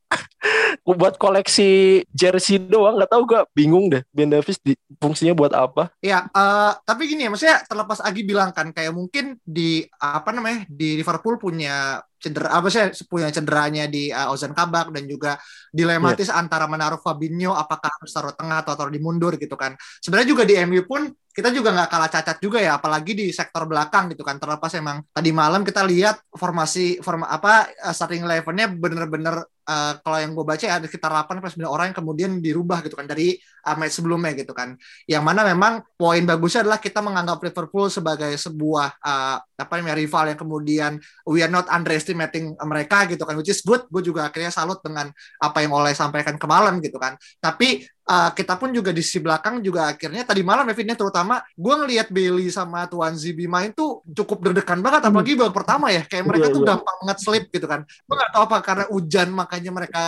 buat 0.88 1.18
koleksi 1.18 2.02
jersey 2.14 2.62
doang 2.62 3.02
nggak 3.02 3.12
tahu 3.12 3.24
gua 3.26 3.42
bingung 3.52 3.90
deh 3.90 4.06
Ben 4.14 4.30
Davis 4.30 4.62
di, 4.62 4.78
fungsinya 5.02 5.34
buat 5.34 5.54
apa 5.54 5.90
Ya, 5.98 6.30
eh, 6.30 6.72
tapi 6.86 7.10
gini 7.10 7.26
ya, 7.26 7.30
maksudnya 7.34 7.58
terlepas 7.66 8.00
Agi 8.00 8.22
bilang 8.24 8.54
kan 8.54 8.70
kayak 8.72 8.94
mungkin 8.94 9.36
di 9.44 9.84
apa 9.98 10.30
namanya 10.32 10.64
di 10.70 10.96
Liverpool 10.96 11.36
punya 11.42 12.00
cedera 12.18 12.50
apa 12.58 12.68
sih 12.74 12.82
punya 13.06 13.30
cederanya 13.30 13.86
di 13.86 14.10
uh, 14.10 14.34
Ozan 14.34 14.54
Kabak 14.54 14.90
dan 14.90 15.06
juga 15.06 15.38
dilematis 15.70 16.34
antara 16.34 16.66
menaruh 16.66 16.98
Fabinho 16.98 17.54
apakah 17.54 17.94
harus 17.94 18.10
taruh 18.10 18.34
tengah 18.34 18.66
atau 18.66 18.74
taruh 18.74 18.90
di 18.90 18.98
mundur 18.98 19.38
gitu 19.38 19.54
kan. 19.54 19.78
Sebenarnya 20.02 20.28
juga 20.34 20.44
di 20.44 20.58
MU 20.66 20.82
pun 20.90 21.06
kita 21.30 21.54
juga 21.54 21.70
nggak 21.70 21.90
kalah 21.94 22.10
cacat 22.10 22.38
juga 22.42 22.58
ya, 22.58 22.82
apalagi 22.82 23.14
di 23.14 23.30
sektor 23.30 23.70
belakang 23.70 24.10
gitu 24.14 24.26
kan. 24.26 24.42
Terlepas 24.42 24.74
emang 24.74 25.06
tadi 25.14 25.30
malam 25.30 25.62
kita 25.62 25.86
lihat 25.86 26.18
formasi 26.34 26.98
forma 27.06 27.30
apa 27.30 27.70
uh, 27.86 27.94
starting 27.94 28.26
elevennya 28.26 28.74
bener-bener 28.74 29.46
uh, 29.68 29.94
kalau 30.00 30.18
yang 30.18 30.32
gue 30.32 30.46
baca 30.48 30.64
ya, 30.64 30.80
ada 30.80 30.88
sekitar 30.88 31.12
8 31.12 31.38
sampai 31.44 31.52
9 31.68 31.68
orang 31.68 31.86
yang 31.92 31.98
kemudian 32.00 32.32
dirubah 32.40 32.80
gitu 32.88 32.96
kan 32.96 33.06
dari 33.06 33.36
uh, 33.68 33.76
match 33.76 34.00
sebelumnya 34.00 34.32
gitu 34.34 34.56
kan. 34.56 34.80
Yang 35.06 35.24
mana 35.28 35.42
memang 35.44 35.84
poin 36.00 36.24
bagusnya 36.24 36.64
adalah 36.66 36.80
kita 36.80 37.04
menganggap 37.04 37.38
Liverpool 37.44 37.92
sebagai 37.92 38.32
sebuah 38.40 38.98
uh, 39.04 39.38
apa 39.58 39.82
namanya 39.82 39.98
rival 39.98 40.30
yang 40.30 40.40
kemudian 40.40 40.92
we 41.26 41.42
are 41.42 41.50
not 41.50 41.66
underestimating 41.74 42.54
mereka 42.62 43.10
gitu 43.10 43.26
kan 43.26 43.34
which 43.34 43.50
is 43.50 43.66
good 43.66 43.90
gue 43.90 44.06
juga 44.06 44.30
akhirnya 44.30 44.54
salut 44.54 44.78
dengan 44.86 45.10
apa 45.42 45.58
yang 45.66 45.74
oleh 45.74 45.98
sampaikan 45.98 46.38
kemarin 46.38 46.78
gitu 46.78 47.02
kan 47.02 47.18
tapi 47.42 47.82
uh, 48.06 48.30
kita 48.38 48.54
pun 48.62 48.70
juga 48.70 48.94
di 48.94 49.02
sisi 49.02 49.18
belakang 49.18 49.60
juga 49.66 49.90
akhirnya 49.90 50.24
tadi 50.24 50.46
malam 50.46 50.70
ya 50.70 50.78
Vin, 50.78 50.94
ya, 50.94 50.96
terutama 50.96 51.42
gue 51.58 51.74
ngelihat 51.74 52.08
Bailey 52.14 52.54
sama 52.54 52.86
Tuan 52.86 53.18
Zibi 53.18 53.50
main 53.50 53.74
tuh 53.74 54.06
cukup 54.14 54.46
deg-degan 54.46 54.80
banget 54.86 55.02
Hmm. 55.08 55.10
apalagi 55.14 55.34
babak 55.34 55.56
pertama 55.58 55.90
ya 55.90 56.06
kayak 56.06 56.26
mereka 56.30 56.46
Iya, 56.50 56.56
tuh 56.56 56.62
iya. 56.62 56.70
gampang 56.74 56.98
banget 57.02 57.18
slip 57.26 57.46
gitu 57.50 57.66
kan 57.66 57.82
gue 57.82 58.16
nggak 58.16 58.32
tahu 58.34 58.44
apa 58.46 58.58
karena 58.62 58.86
hujan 58.94 59.28
makanya 59.34 59.72
mereka 59.74 60.04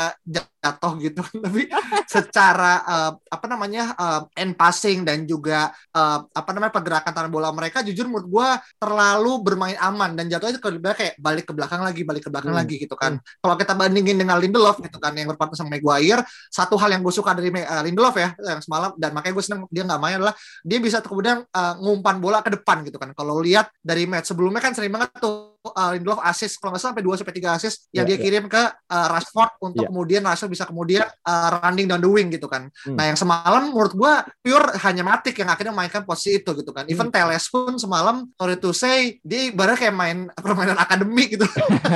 jatuh 0.59 0.93
gitu 1.01 1.21
tapi 1.45 1.71
secara 2.13 2.83
uh, 2.85 3.11
apa 3.31 3.45
namanya 3.49 3.95
uh, 3.95 4.21
end 4.35 4.53
passing 4.53 5.07
dan 5.07 5.23
juga 5.23 5.71
uh, 5.95 6.27
apa 6.29 6.49
namanya 6.53 6.73
pergerakan 6.75 7.11
tangan 7.15 7.31
bola 7.31 7.49
mereka 7.55 7.81
jujur 7.81 8.05
menurut 8.05 8.27
gue 8.27 8.49
terlalu 8.77 9.33
bermain 9.41 9.79
aman 9.79 10.13
dan 10.13 10.27
jatuhnya 10.27 10.59
itu 10.59 10.61
kayak 10.61 11.15
balik 11.17 11.47
ke 11.49 11.53
belakang 11.55 11.81
lagi 11.81 12.01
balik 12.03 12.27
ke 12.27 12.31
belakang 12.31 12.49
Hmm. 12.49 12.59
lagi 12.65 12.75
gitu 12.81 12.95
kan. 12.97 13.21
kalau 13.39 13.55
kita 13.55 13.73
bandingin 13.77 14.17
dengan 14.17 14.37
Lindelof 14.41 14.81
gitu 14.83 14.97
kan 14.99 15.13
yang 15.15 15.29
berpartner 15.31 15.55
sama 15.55 15.77
Maguire 15.77 16.25
satu 16.49 16.75
hal 16.75 16.91
yang 16.91 17.01
gue 17.05 17.13
suka 17.13 17.31
dari 17.37 17.53
uh, 17.53 17.83
Lindelof 17.85 18.15
ya 18.17 18.33
yang 18.35 18.59
semalam 18.59 18.91
dan 18.97 19.13
makanya 19.15 19.33
gue 19.37 19.45
seneng 19.45 19.61
dia 19.69 19.83
nggak 19.85 20.01
main 20.01 20.15
adalah 20.19 20.35
dia 20.65 20.79
bisa 20.81 20.99
kemudian 20.99 21.45
uh, 21.45 21.73
ngumpan 21.79 22.17
bola 22.19 22.43
ke 22.43 22.51
depan 22.53 22.83
gitu 22.83 22.97
kan. 22.99 23.13
Kalau 23.15 23.39
lihat 23.39 23.71
dari 23.79 24.09
match 24.09 24.33
sebelumnya 24.33 24.59
kan 24.59 24.73
sering 24.75 24.91
banget 24.91 25.13
tuh 25.21 25.58
uh, 25.65 25.91
Lindelof 25.91 26.19
assist 26.23 26.55
kalau 26.57 26.71
nggak 26.71 26.81
salah 26.81 26.91
sampai 26.95 27.03
2 27.03 27.19
sampai 27.19 27.35
3 27.35 27.57
assist 27.57 27.77
yang 27.91 28.05
Ya, 28.07 28.15
dia 28.15 28.17
ya. 28.17 28.23
kirim 28.23 28.45
ke 28.47 28.61
uh, 28.63 29.07
Rashford 29.11 29.51
untuk 29.59 29.83
Ya. 29.83 29.89
kemudian 29.91 30.21
Rashford 30.23 30.51
bisa 30.51 30.63
kemudian 30.63 31.03
uh, 31.03 31.47
running 31.59 31.87
down 31.87 31.99
the 31.99 32.07
wing 32.07 32.31
gitu 32.31 32.47
kan. 32.47 32.71
Hmm. 32.87 32.95
Nah, 32.95 33.11
yang 33.11 33.17
semalam 33.19 33.67
menurut 33.67 33.93
gua 33.93 34.23
pure 34.39 34.71
hanya 34.87 35.03
Matic 35.03 35.35
yang 35.35 35.49
akhirnya 35.51 35.75
mainkan 35.75 36.07
posisi 36.07 36.39
itu 36.39 36.51
gitu 36.55 36.71
kan. 36.71 36.87
Hmm. 36.87 36.93
Even 36.93 37.07
Teles 37.11 37.45
pun 37.51 37.75
semalam 37.75 38.23
sorry 38.39 38.55
to 38.55 38.71
say 38.71 39.19
dia 39.19 39.51
ibarat 39.51 39.75
kayak 39.75 39.95
main 39.95 40.17
permainan 40.45 40.79
akademik 40.79 41.35
gitu. 41.35 41.43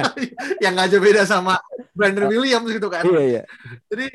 yang 0.64 0.76
nggak 0.76 0.92
jauh 0.92 1.04
beda 1.04 1.24
sama 1.24 1.60
Brandon 1.94 2.26
Williams 2.28 2.68
gitu 2.68 2.88
kan. 2.90 3.06
Iya 3.06 3.22
iya. 3.22 3.42
Jadi 3.88 4.06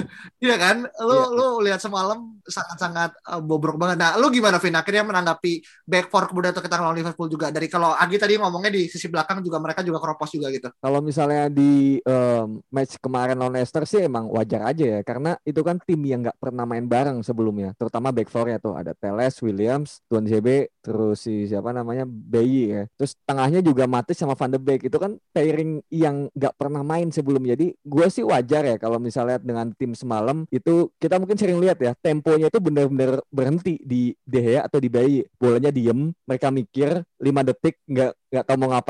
iya 0.46 0.56
kan, 0.56 0.76
lu 0.86 1.14
Iya. 1.14 1.26
lu 1.34 1.46
lihat 1.66 1.80
semalam 1.82 2.38
sangat-sangat 2.46 3.10
uh, 3.26 3.40
bobrok 3.42 3.74
banget. 3.76 3.98
Nah, 3.98 4.14
lu 4.16 4.30
gimana 4.30 4.58
Vin 4.62 4.74
akhirnya 4.74 5.02
menanggapi 5.02 5.60
back 5.84 6.08
four 6.08 6.30
kemudian 6.30 6.54
untuk 6.54 6.64
kita 6.64 6.78
lawan 6.78 6.94
Liverpool 6.94 7.26
juga 7.28 7.50
dari 7.50 7.66
kalau 7.66 7.92
Agi 7.94 8.16
tadi 8.18 8.38
ngomongnya 8.38 8.70
di 8.70 8.86
sisi 8.86 9.03
belakang 9.08 9.40
juga 9.44 9.58
mereka 9.60 9.80
juga 9.82 9.98
keropos 10.02 10.30
juga 10.32 10.48
gitu. 10.52 10.68
Kalau 10.80 11.00
misalnya 11.00 11.48
di 11.48 12.00
em, 12.02 12.60
match 12.68 12.98
kemarin 12.98 13.38
lawan 13.38 13.56
Leicester 13.56 13.84
sih 13.88 14.04
emang 14.04 14.28
wajar 14.30 14.66
aja 14.66 14.98
ya 14.98 15.00
karena 15.06 15.36
itu 15.44 15.60
kan 15.60 15.80
tim 15.82 16.00
yang 16.04 16.24
nggak 16.24 16.38
pernah 16.38 16.64
main 16.68 16.84
bareng 16.84 17.20
sebelumnya, 17.24 17.72
terutama 17.76 18.10
back 18.10 18.28
four-nya 18.28 18.58
tuh 18.60 18.76
ada 18.76 18.92
Teles, 18.96 19.38
Williams, 19.40 20.00
Tuan 20.06 20.24
JB, 20.28 20.68
terus 20.84 21.24
si 21.24 21.48
siapa 21.48 21.72
namanya 21.72 22.04
Bayi 22.04 22.68
ya. 22.70 22.82
Terus 23.00 23.16
tengahnya 23.24 23.64
juga 23.64 23.88
Matic 23.88 24.16
sama 24.16 24.36
Van 24.36 24.52
de 24.52 24.60
Beek 24.60 24.84
itu 24.84 24.96
kan 25.00 25.16
pairing 25.32 25.80
yang 25.88 26.28
nggak 26.36 26.54
pernah 26.60 26.84
main 26.84 27.08
sebelumnya. 27.08 27.56
Jadi 27.56 27.72
gue 27.80 28.06
sih 28.12 28.20
wajar 28.20 28.62
ya 28.68 28.76
kalau 28.76 29.00
misalnya 29.00 29.40
dengan 29.40 29.72
tim 29.72 29.96
semalam 29.96 30.44
itu 30.52 30.92
kita 31.00 31.16
mungkin 31.16 31.40
sering 31.40 31.56
lihat 31.56 31.80
ya 31.80 31.96
temponya 31.96 32.52
itu 32.52 32.60
benar-benar 32.60 33.24
berhenti 33.32 33.80
di 33.80 34.12
De 34.26 34.60
atau 34.60 34.76
di 34.76 34.92
Bayi. 34.92 35.24
Bolanya 35.40 35.72
diem, 35.72 36.12
mereka 36.28 36.52
mikir 36.52 37.00
5 37.16 37.48
detik 37.48 37.80
nggak 37.88 38.12
nggak 38.34 38.44
tahu 38.50 38.56
mau 38.58 38.68
ngapain 38.74 38.83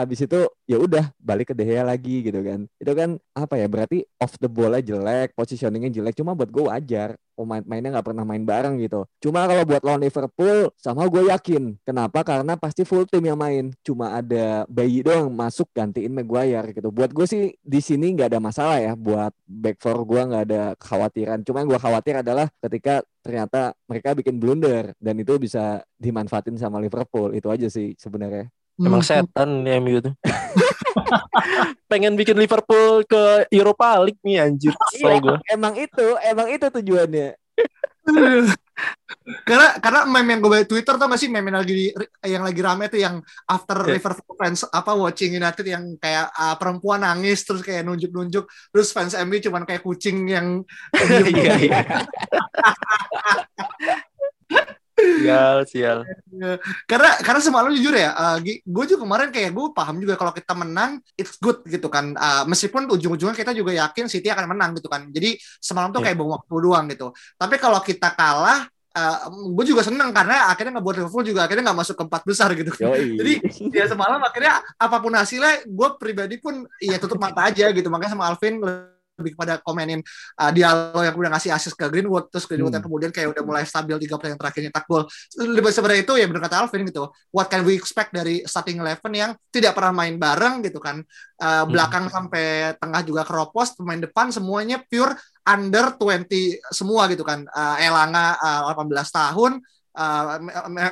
habis 0.00 0.24
itu 0.24 0.48
ya 0.64 0.80
udah 0.80 1.12
balik 1.20 1.52
ke 1.52 1.54
De 1.56 1.68
Gea 1.68 1.84
lagi 1.84 2.24
gitu 2.24 2.40
kan. 2.40 2.64
Itu 2.80 2.92
kan 2.96 3.20
apa 3.36 3.60
ya 3.60 3.68
berarti 3.68 4.00
off 4.16 4.40
the 4.40 4.48
bola 4.48 4.80
jelek 4.80 5.36
positioningnya 5.36 5.92
jelek 5.92 6.16
cuma 6.16 6.32
buat 6.32 6.48
gue 6.48 6.64
wajar. 6.72 7.20
Pemain-mainnya 7.36 7.96
nggak 7.96 8.08
pernah 8.12 8.24
main 8.24 8.44
bareng 8.44 8.76
gitu. 8.84 9.08
Cuma 9.20 9.48
kalau 9.48 9.64
buat 9.64 9.80
lawan 9.80 10.04
Liverpool 10.04 10.68
sama 10.76 11.08
gue 11.08 11.32
yakin. 11.32 11.76
Kenapa? 11.84 12.20
Karena 12.20 12.52
pasti 12.56 12.84
full 12.84 13.08
tim 13.08 13.24
yang 13.24 13.40
main. 13.40 13.72
Cuma 13.80 14.12
ada 14.12 14.68
Bayi 14.68 15.00
doang 15.00 15.32
masuk 15.32 15.68
gantiin 15.72 16.12
Maguire 16.12 16.76
gitu. 16.76 16.92
Buat 16.92 17.16
gue 17.16 17.24
sih 17.24 17.56
di 17.60 17.80
sini 17.80 18.12
nggak 18.12 18.36
ada 18.36 18.40
masalah 18.44 18.76
ya. 18.80 18.92
Buat 18.92 19.32
back 19.48 19.80
four 19.80 20.04
gue 20.04 20.20
nggak 20.20 20.44
ada 20.52 20.62
kekhawatiran. 20.76 21.40
Cuma 21.44 21.64
yang 21.64 21.72
gue 21.72 21.80
khawatir 21.80 22.20
adalah 22.20 22.48
ketika 22.60 23.00
ternyata 23.24 23.72
mereka 23.88 24.12
bikin 24.12 24.36
blunder. 24.36 24.92
Dan 25.00 25.16
itu 25.20 25.36
bisa 25.40 25.80
dimanfaatin 25.96 26.60
sama 26.60 26.76
Liverpool. 26.76 27.32
Itu 27.32 27.48
aja 27.48 27.72
sih 27.72 27.96
sebenarnya 27.96 28.52
Emang 28.80 29.02
setan 29.04 29.60
nih 29.60 29.76
MU 29.78 30.00
tuh. 30.00 30.14
Pengen 31.90 32.14
bikin 32.14 32.38
Liverpool 32.38 33.04
ke 33.04 33.44
Europa 33.50 33.98
League 34.00 34.22
nih 34.22 34.40
anjir. 34.40 34.72
Kesel 34.72 35.20
gue. 35.20 35.36
emang 35.50 35.74
itu 35.76 36.06
emang 36.24 36.48
itu 36.48 36.66
tujuannya 36.70 37.34
karena 39.44 39.76
karena 39.78 40.00
meme 40.08 40.32
yang 40.32 40.40
gue 40.40 40.50
baca 40.50 40.66
Twitter 40.66 40.94
tuh 40.96 41.06
masih 41.06 41.28
meme 41.28 41.52
yang 41.52 41.60
lagi 41.60 41.92
yang 42.24 42.42
lagi 42.42 42.60
rame 42.64 42.84
tuh 42.88 42.98
yang 42.98 43.20
after 43.44 43.76
Iya. 43.84 44.00
Liverpool 44.00 44.34
fans 44.34 44.64
apa 44.66 44.96
watching 44.96 45.36
United 45.36 45.62
yang 45.62 45.84
kayak 46.00 46.32
ah, 46.32 46.56
perempuan 46.56 47.04
nangis 47.04 47.44
terus 47.44 47.60
kayak 47.60 47.84
nunjuk-nunjuk 47.84 48.48
terus 48.72 48.88
fans 48.90 49.12
MU 49.20 49.36
cuman 49.36 49.62
kayak 49.68 49.84
kucing 49.84 50.26
yang 50.26 50.64
Iya 51.28 51.54
iya. 51.60 51.80
Sial 55.20 55.58
sial. 55.66 55.98
karena 56.84 57.10
karena 57.20 57.40
semalam 57.40 57.70
jujur 57.70 57.92
ya 57.92 58.10
gue 58.42 58.84
juga 58.88 59.00
kemarin 59.04 59.28
kayak 59.28 59.50
gue 59.52 59.66
paham 59.70 59.96
juga 60.00 60.14
kalau 60.16 60.32
kita 60.32 60.52
menang 60.56 60.98
it's 61.14 61.36
good 61.36 61.60
gitu 61.64 61.86
kan 61.86 62.12
Ah, 62.16 62.42
meskipun 62.44 62.88
ujung-ujungnya 62.88 63.36
kita 63.36 63.52
juga 63.52 63.70
yakin 63.72 64.08
City 64.08 64.28
akan 64.28 64.50
menang 64.50 64.74
gitu 64.76 64.88
kan 64.88 65.06
jadi 65.08 65.36
semalam 65.58 65.92
tuh 65.92 66.00
Iya. 66.00 66.12
kayak 66.12 66.16
bawa 66.18 66.30
waktu 66.40 66.54
doang 66.58 66.86
gitu 66.88 67.06
tapi 67.36 67.56
kalau 67.56 67.78
kita 67.80 68.12
kalah 68.12 68.66
gue 69.30 69.64
juga 69.64 69.86
seneng 69.86 70.10
karena 70.10 70.50
akhirnya 70.50 70.76
ngebuat 70.76 70.96
Liverpool 70.98 71.22
juga 71.22 71.46
akhirnya 71.46 71.70
nggak 71.70 71.78
masuk 71.78 71.94
ke 71.94 72.04
empat 72.10 72.22
besar 72.26 72.50
gitu 72.58 72.74
Yoi. 72.74 73.16
Jadi 73.16 73.32
ya 73.70 73.86
semalam 73.86 74.18
akhirnya 74.18 74.58
apa 74.76 74.96
pun 74.98 75.14
hasilnya 75.14 75.62
gue 75.62 75.88
pribadi 75.94 76.36
pun 76.42 76.66
ya 76.82 76.98
tutup 76.98 77.16
mata 77.16 77.46
aja 77.46 77.70
gitu 77.70 77.86
makanya 77.86 78.18
sama 78.18 78.26
Alvin 78.26 78.58
lebih 79.20 79.36
kepada 79.36 79.60
komenin 79.60 80.00
uh, 80.40 80.50
Diallo 80.50 81.04
yang 81.04 81.12
udah 81.12 81.30
ngasih 81.36 81.52
assist 81.52 81.76
ke 81.76 81.84
Greenwood 81.92 82.32
terus 82.32 82.48
Greenwood 82.48 82.70
Hmm. 82.70 82.78
yang 82.78 82.84
kemudian 82.86 83.10
kayak 83.10 83.28
udah 83.34 83.42
mulai 83.42 83.64
stabil 83.66 83.98
tiga 83.98 84.14
pertandingan 84.16 84.40
terakhir 84.40 84.60
nyetak 84.70 84.84
gol. 84.86 85.04
Lebih 85.36 85.72
sebenarnya 85.74 86.02
itu 86.06 86.14
ya 86.16 86.26
benar 86.30 86.42
kata 86.46 86.56
Alvin 86.62 86.82
gitu. 86.86 87.04
What 87.34 87.50
can 87.50 87.66
we 87.66 87.74
expect 87.74 88.14
dari 88.14 88.46
starting 88.46 88.78
eleven 88.78 89.12
yang 89.12 89.30
tidak 89.50 89.74
pernah 89.74 89.92
main 89.92 90.14
bareng 90.16 90.62
gitu 90.62 90.78
kan? 90.78 91.02
Uh, 91.40 91.64
belakang 91.66 92.06
sampai 92.08 92.76
tengah 92.78 93.02
juga 93.02 93.22
keropos 93.26 93.74
pemain 93.74 93.98
depan 93.98 94.30
semuanya 94.30 94.78
pure 94.86 95.16
under 95.44 95.98
20 95.98 96.30
semua 96.70 97.10
gitu 97.10 97.26
kan. 97.26 97.42
Uh, 97.50 97.76
Elanga 97.82 98.38
uh, 98.38 98.70
18 98.72 98.86
tahun 99.10 99.52
uh, 99.94 100.38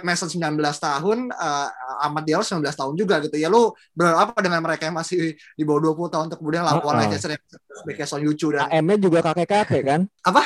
Mason 0.03 0.29
19 0.31 0.59
tahun, 0.59 1.19
uh, 1.31 1.69
Ahmad 2.03 2.25
Diallo 2.27 2.43
19 2.43 2.65
tahun 2.75 2.93
juga 2.99 3.23
gitu. 3.23 3.37
Ya 3.39 3.49
lu 3.51 3.75
berapa 3.95 4.35
dengan 4.43 4.61
mereka 4.63 4.89
yang 4.91 4.97
masih 4.99 5.35
di 5.35 5.63
bawah 5.63 5.95
20 5.95 6.13
tahun 6.15 6.25
untuk 6.33 6.39
kemudian 6.43 6.65
Uh-uh. 6.67 6.95
Leicester 6.99 7.35
yang 7.35 7.43
sebagai 7.51 8.05
Son 8.07 8.23
Yucu 8.23 8.55
dan 8.55 8.67
AM-nya 8.71 8.97
juga 8.99 9.19
kakek-kakek 9.23 9.83
kan? 9.87 10.01
Apa? 10.27 10.43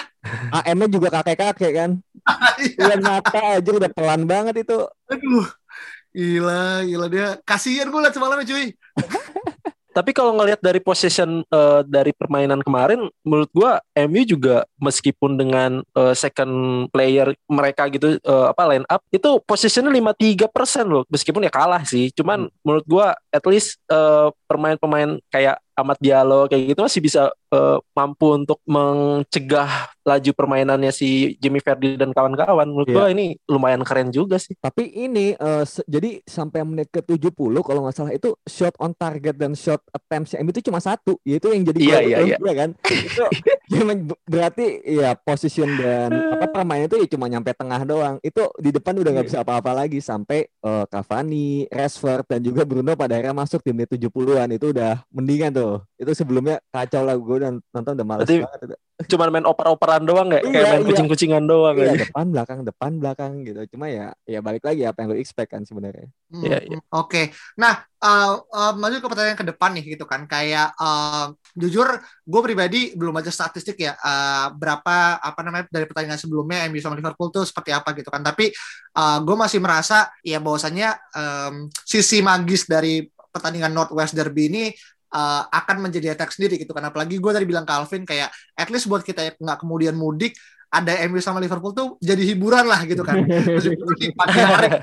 AM-nya 0.65 0.89
juga 0.89 1.09
kakek-kakek 1.11 1.73
kan? 1.73 1.91
Bulan 2.79 3.01
mata 3.01 3.41
aja 3.59 3.71
udah 3.71 3.91
pelan 3.91 4.23
banget 4.29 4.65
itu. 4.67 4.79
aduh. 5.09 5.49
Gila, 6.13 6.85
gila 6.85 7.07
dia. 7.09 7.41
Kasihan 7.41 7.89
gue 7.89 8.01
liat 8.05 8.13
semalam 8.13 8.37
ya 8.45 8.53
cuy. 8.53 8.77
Tapi 9.93 10.11
kalau 10.17 10.33
ngelihat 10.41 10.65
dari 10.65 10.81
possession 10.81 11.45
eh, 11.45 11.81
dari 11.85 12.17
permainan 12.17 12.65
kemarin, 12.65 13.13
menurut 13.23 13.51
gua 13.53 13.79
MU 14.09 14.25
juga 14.25 14.65
meskipun 14.81 15.37
dengan 15.37 15.85
eh, 15.85 16.15
second 16.17 16.89
player 16.89 17.37
mereka 17.47 17.93
gitu 17.93 18.17
eh, 18.17 18.47
apa 18.49 18.63
line 18.73 18.87
up 18.89 19.05
itu 19.13 19.39
possessionnya 19.45 19.93
53% 19.93 20.89
loh. 20.89 21.05
Meskipun 21.13 21.45
ya 21.45 21.53
kalah 21.53 21.85
sih, 21.85 22.09
cuman 22.17 22.49
menurut 22.65 22.85
gua 22.89 23.07
at 23.29 23.45
least 23.45 23.79
eh, 23.93 24.29
pemain-pemain 24.49 25.21
kayak 25.29 25.61
Ahmad 25.77 26.01
Diallo 26.01 26.49
kayak 26.49 26.77
gitu 26.77 26.81
masih 26.85 27.01
bisa 27.01 27.33
eh, 27.53 27.79
mampu 27.93 28.33
untuk 28.35 28.59
mencegah 28.65 29.69
laju 30.03 30.31
permainannya 30.33 30.91
si 30.91 31.37
Jimmy 31.39 31.61
Vardy 31.61 31.95
dan 31.95 32.11
kawan-kawan. 32.11 32.67
Menurut 32.67 32.89
Iya. 32.89 32.97
gua 32.97 33.07
ini 33.09 33.27
lumayan 33.47 33.83
keren 33.83 34.11
juga 34.11 34.35
sih. 34.35 34.57
Tapi 34.57 34.89
ini 34.91 35.37
se- 35.63 35.85
jadi 35.87 36.19
sampai 36.25 36.65
menit 36.65 36.89
ke 36.89 36.99
70 36.99 37.31
kalau 37.61 37.85
nggak 37.85 37.95
salah 37.95 38.11
itu 38.11 38.35
shot 38.43 38.75
on 38.79 38.91
target 38.93 39.37
dan 39.37 39.53
shot 39.53 39.79
attempts 39.89 40.35
MU 40.35 40.51
itu 40.51 40.65
cuma 40.65 40.81
satu, 40.81 41.21
yaitu 41.23 41.49
yang 41.49 41.63
jadi 41.63 41.79
gol 41.79 41.93
iya, 42.03 42.19
itu, 42.19 42.43
iya. 42.43 42.55
kan? 42.57 42.71
itu 42.83 43.25
memang 43.79 43.99
b- 44.05 44.21
berarti 44.25 44.65
ya 44.83 45.15
position 45.15 45.71
dan 45.77 46.11
apa 46.35 46.51
permainan 46.51 46.89
itu 46.89 46.99
ya 46.99 47.09
cuma 47.09 47.27
nyampe 47.27 47.53
tengah 47.53 47.81
doang. 47.83 48.17
Itu 48.21 48.51
di 48.59 48.71
depan 48.71 48.97
udah 48.97 49.11
nggak 49.13 49.27
Iya. 49.29 49.31
bisa 49.31 49.45
apa-apa 49.45 49.71
lagi 49.73 50.01
sampai 50.01 50.49
eh, 50.49 50.85
Cavani, 50.89 51.69
Rashford 51.69 52.27
dan 52.27 52.41
juga 52.41 52.63
Bruno 52.65 52.95
pada 52.95 53.15
akhirnya 53.15 53.37
masuk 53.37 53.61
di 53.61 53.71
menit 53.71 53.89
70-an 53.89 54.51
itu 54.51 54.71
udah 54.71 55.05
mendingan 55.11 55.53
tuh. 55.53 55.75
Itu 55.95 56.11
sebelumnya 56.13 56.59
kacau 56.69 57.03
lah 57.03 57.15
gue 57.15 57.37
dan 57.43 57.59
nonton 57.75 57.93
udah 57.99 58.07
males 58.07 58.25
Berarti- 58.25 58.47
banget. 58.47 58.79
Cuman 59.11 59.35
main 59.35 59.43
oper-operan 59.43 60.07
doang 60.07 60.31
kayak, 60.31 60.47
kayak 60.47 60.63
Iya, 60.63 60.71
main 60.71 60.83
iya. 60.85 60.89
kucing-kucingan 60.95 61.43
doang 61.43 61.75
Iya, 61.75 61.91
aja. 61.91 62.01
depan 62.07 62.27
belakang 62.31 62.59
depan 62.63 62.91
belakang 63.03 63.33
gitu. 63.43 63.61
Cuma 63.75 63.91
ya 63.91 64.15
ya 64.23 64.39
balik 64.39 64.63
lagi 64.63 64.87
apa 64.87 65.03
yang 65.03 65.11
lo 65.11 65.19
expect 65.19 65.51
kan 65.51 65.67
sebenarnya. 65.67 66.07
Hmm, 66.31 66.43
Iya, 66.47 66.59
iya. 66.63 66.79
Oke, 66.95 67.35
nah 67.59 67.83
uh, 67.99 68.39
uh, 68.47 68.73
maju 68.79 69.03
ke 69.03 69.09
pertanyaan 69.11 69.35
ke 69.35 69.43
depan 69.43 69.75
nih 69.75 69.99
gitu 69.99 70.07
kan. 70.07 70.23
Kayak 70.31 70.71
uh, 70.79 71.35
jujur, 71.53 71.99
gue 72.23 72.41
pribadi 72.47 72.95
belum 72.95 73.11
baca 73.11 73.29
statistik 73.29 73.75
ya 73.77 73.99
uh, 73.99 74.55
berapa 74.55 75.19
apa 75.19 75.41
namanya 75.43 75.67
dari 75.67 75.91
pertandingan 75.91 76.23
sebelumnya 76.23 76.71
MU 76.71 76.79
sama 76.79 76.95
Liverpool 76.95 77.35
tuh 77.35 77.43
seperti 77.43 77.75
apa 77.75 77.91
gitu 77.99 78.07
kan. 78.07 78.23
Tapi 78.23 78.55
uh, 78.95 79.19
gue 79.19 79.35
masih 79.35 79.59
merasa 79.59 80.15
ya 80.23 80.39
bahwasannya 80.39 80.95
um, 81.19 81.55
sisi 81.83 82.23
magis 82.23 82.71
dari 82.71 83.03
pertandingan 83.35 83.73
Northwest 83.75 84.15
Derby 84.15 84.47
ini 84.47 84.65
uh, 85.13 85.47
akan 85.53 85.89
menjadi 85.89 86.17
attack 86.17 86.35
sendiri 86.35 86.59
gitu 86.59 86.73
kan. 86.73 86.83
Apalagi 86.89 87.21
gue 87.21 87.33
tadi 87.33 87.47
bilang 87.47 87.69
Calvin 87.69 88.03
kayak 88.09 88.33
at 88.57 88.69
least 88.73 88.89
buat 88.89 89.05
kita 89.05 89.37
nggak 89.39 89.59
kemudian 89.61 89.95
mudik 89.95 90.35
ada 90.73 91.05
MU 91.05 91.21
sama 91.21 91.37
Liverpool 91.37 91.77
tuh 91.77 92.01
jadi 92.01 92.25
hiburan 92.33 92.65
lah 92.65 92.81
gitu 92.89 93.05
kan. 93.05 93.21
Terus 93.29 93.77
pagi 94.25 94.41
hari, 94.41 94.69
kan. 94.73 94.81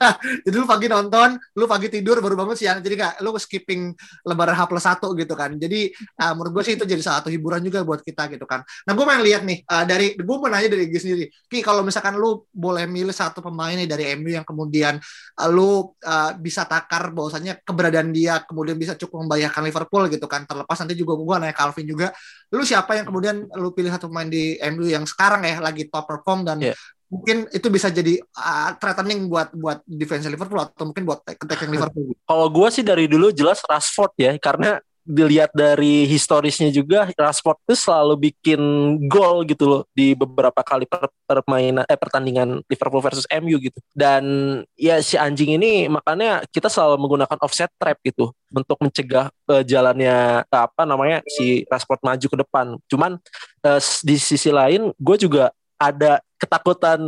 jadi 0.48 0.56
lu 0.56 0.64
pagi 0.64 0.88
nonton, 0.88 1.36
lu 1.52 1.68
pagi 1.68 1.92
tidur 1.92 2.24
baru 2.24 2.32
bangun 2.32 2.56
siang. 2.56 2.80
Jadi 2.80 2.96
gak 2.96 3.20
lu 3.20 3.36
skipping 3.36 3.92
lebaran 4.24 4.56
H 4.56 4.64
plus 4.64 4.88
satu 4.88 5.12
gitu 5.12 5.36
kan. 5.36 5.52
Jadi 5.60 5.92
uh, 6.24 6.32
menurut 6.32 6.56
gue 6.56 6.72
sih 6.72 6.74
itu 6.80 6.88
jadi 6.88 7.04
salah 7.04 7.20
satu 7.20 7.28
hiburan 7.28 7.60
juga 7.60 7.84
buat 7.84 8.00
kita 8.00 8.32
gitu 8.32 8.48
kan. 8.48 8.64
Nah 8.88 8.92
gue 8.96 9.04
pengen 9.04 9.22
lihat 9.28 9.42
nih 9.44 9.68
uh, 9.68 9.84
dari 9.84 10.16
gue 10.16 10.36
mau 10.40 10.48
nanya 10.48 10.72
dari 10.72 10.88
Igi 10.88 10.96
sendiri. 10.96 11.24
Ki 11.44 11.60
kalau 11.60 11.84
misalkan 11.84 12.16
lu 12.16 12.48
boleh 12.48 12.88
milih 12.88 13.12
satu 13.12 13.44
pemain 13.44 13.76
nih 13.76 13.84
dari 13.84 14.08
MU 14.16 14.32
yang 14.32 14.48
kemudian 14.48 14.96
uh, 15.44 15.48
lu 15.52 15.92
uh, 16.08 16.32
bisa 16.40 16.64
takar 16.64 17.12
bahwasanya 17.12 17.60
keberadaan 17.60 18.16
dia 18.16 18.40
kemudian 18.48 18.80
bisa 18.80 18.96
cukup 18.96 19.28
membayarkan 19.28 19.60
Liverpool 19.60 20.08
gitu 20.08 20.24
kan. 20.24 20.48
Terlepas 20.48 20.80
nanti 20.80 20.96
juga 20.96 21.20
gue 21.20 21.36
nanya 21.36 21.52
Calvin 21.52 21.84
juga. 21.84 22.16
Lu 22.48 22.64
siapa 22.64 22.96
yang 22.96 23.04
kemudian 23.04 23.44
lu 23.60 23.76
pilih 23.76 23.92
satu 23.92 24.08
pemain 24.08 24.24
di 24.24 24.56
MU 24.72 24.88
yang 24.88 25.04
sekarang 25.18 25.42
ya 25.42 25.58
lagi 25.58 25.90
top 25.90 26.06
perform 26.06 26.46
dan 26.46 26.62
yeah. 26.62 26.78
mungkin 27.10 27.50
itu 27.50 27.66
bisa 27.66 27.90
jadi 27.90 28.22
uh, 28.22 28.78
threatening 28.78 29.26
buat 29.26 29.50
buat 29.50 29.82
defense 29.82 30.30
Liverpool 30.30 30.62
atau 30.62 30.86
mungkin 30.86 31.02
buat 31.02 31.26
attacking 31.26 31.74
Liverpool. 31.74 32.14
Kalau 32.22 32.46
gue 32.46 32.68
sih 32.70 32.86
dari 32.86 33.10
dulu 33.10 33.34
jelas 33.34 33.58
Rashford 33.66 34.14
ya 34.14 34.38
karena 34.38 34.78
dilihat 35.08 35.56
dari 35.56 36.04
historisnya 36.04 36.68
juga 36.68 37.08
Rashford 37.16 37.64
itu 37.64 37.74
selalu 37.80 38.28
bikin 38.28 38.60
gol 39.08 39.40
gitu 39.48 39.64
loh 39.64 39.82
di 39.96 40.12
beberapa 40.12 40.60
kali 40.60 40.84
per, 40.84 41.08
permainan 41.24 41.88
eh 41.88 41.96
pertandingan 41.96 42.60
Liverpool 42.68 43.00
versus 43.00 43.24
MU 43.40 43.56
gitu. 43.56 43.80
Dan 43.96 44.22
ya 44.76 45.00
si 45.00 45.16
anjing 45.16 45.56
ini 45.56 45.88
makanya 45.88 46.44
kita 46.52 46.68
selalu 46.68 47.00
menggunakan 47.00 47.40
offset 47.40 47.72
trap 47.80 47.96
gitu 48.04 48.36
untuk 48.52 48.76
mencegah 48.84 49.32
uh, 49.48 49.64
jalannya 49.64 50.44
apa 50.44 50.84
namanya 50.84 51.24
si 51.24 51.64
Rashford 51.64 52.04
maju 52.04 52.26
ke 52.28 52.36
depan. 52.44 52.66
Cuman 52.92 53.16
uh, 53.64 53.80
di 54.04 54.20
sisi 54.20 54.52
lain 54.52 54.92
gue 55.00 55.16
juga 55.16 55.48
ada 55.80 56.20
ketakutan 56.38 57.00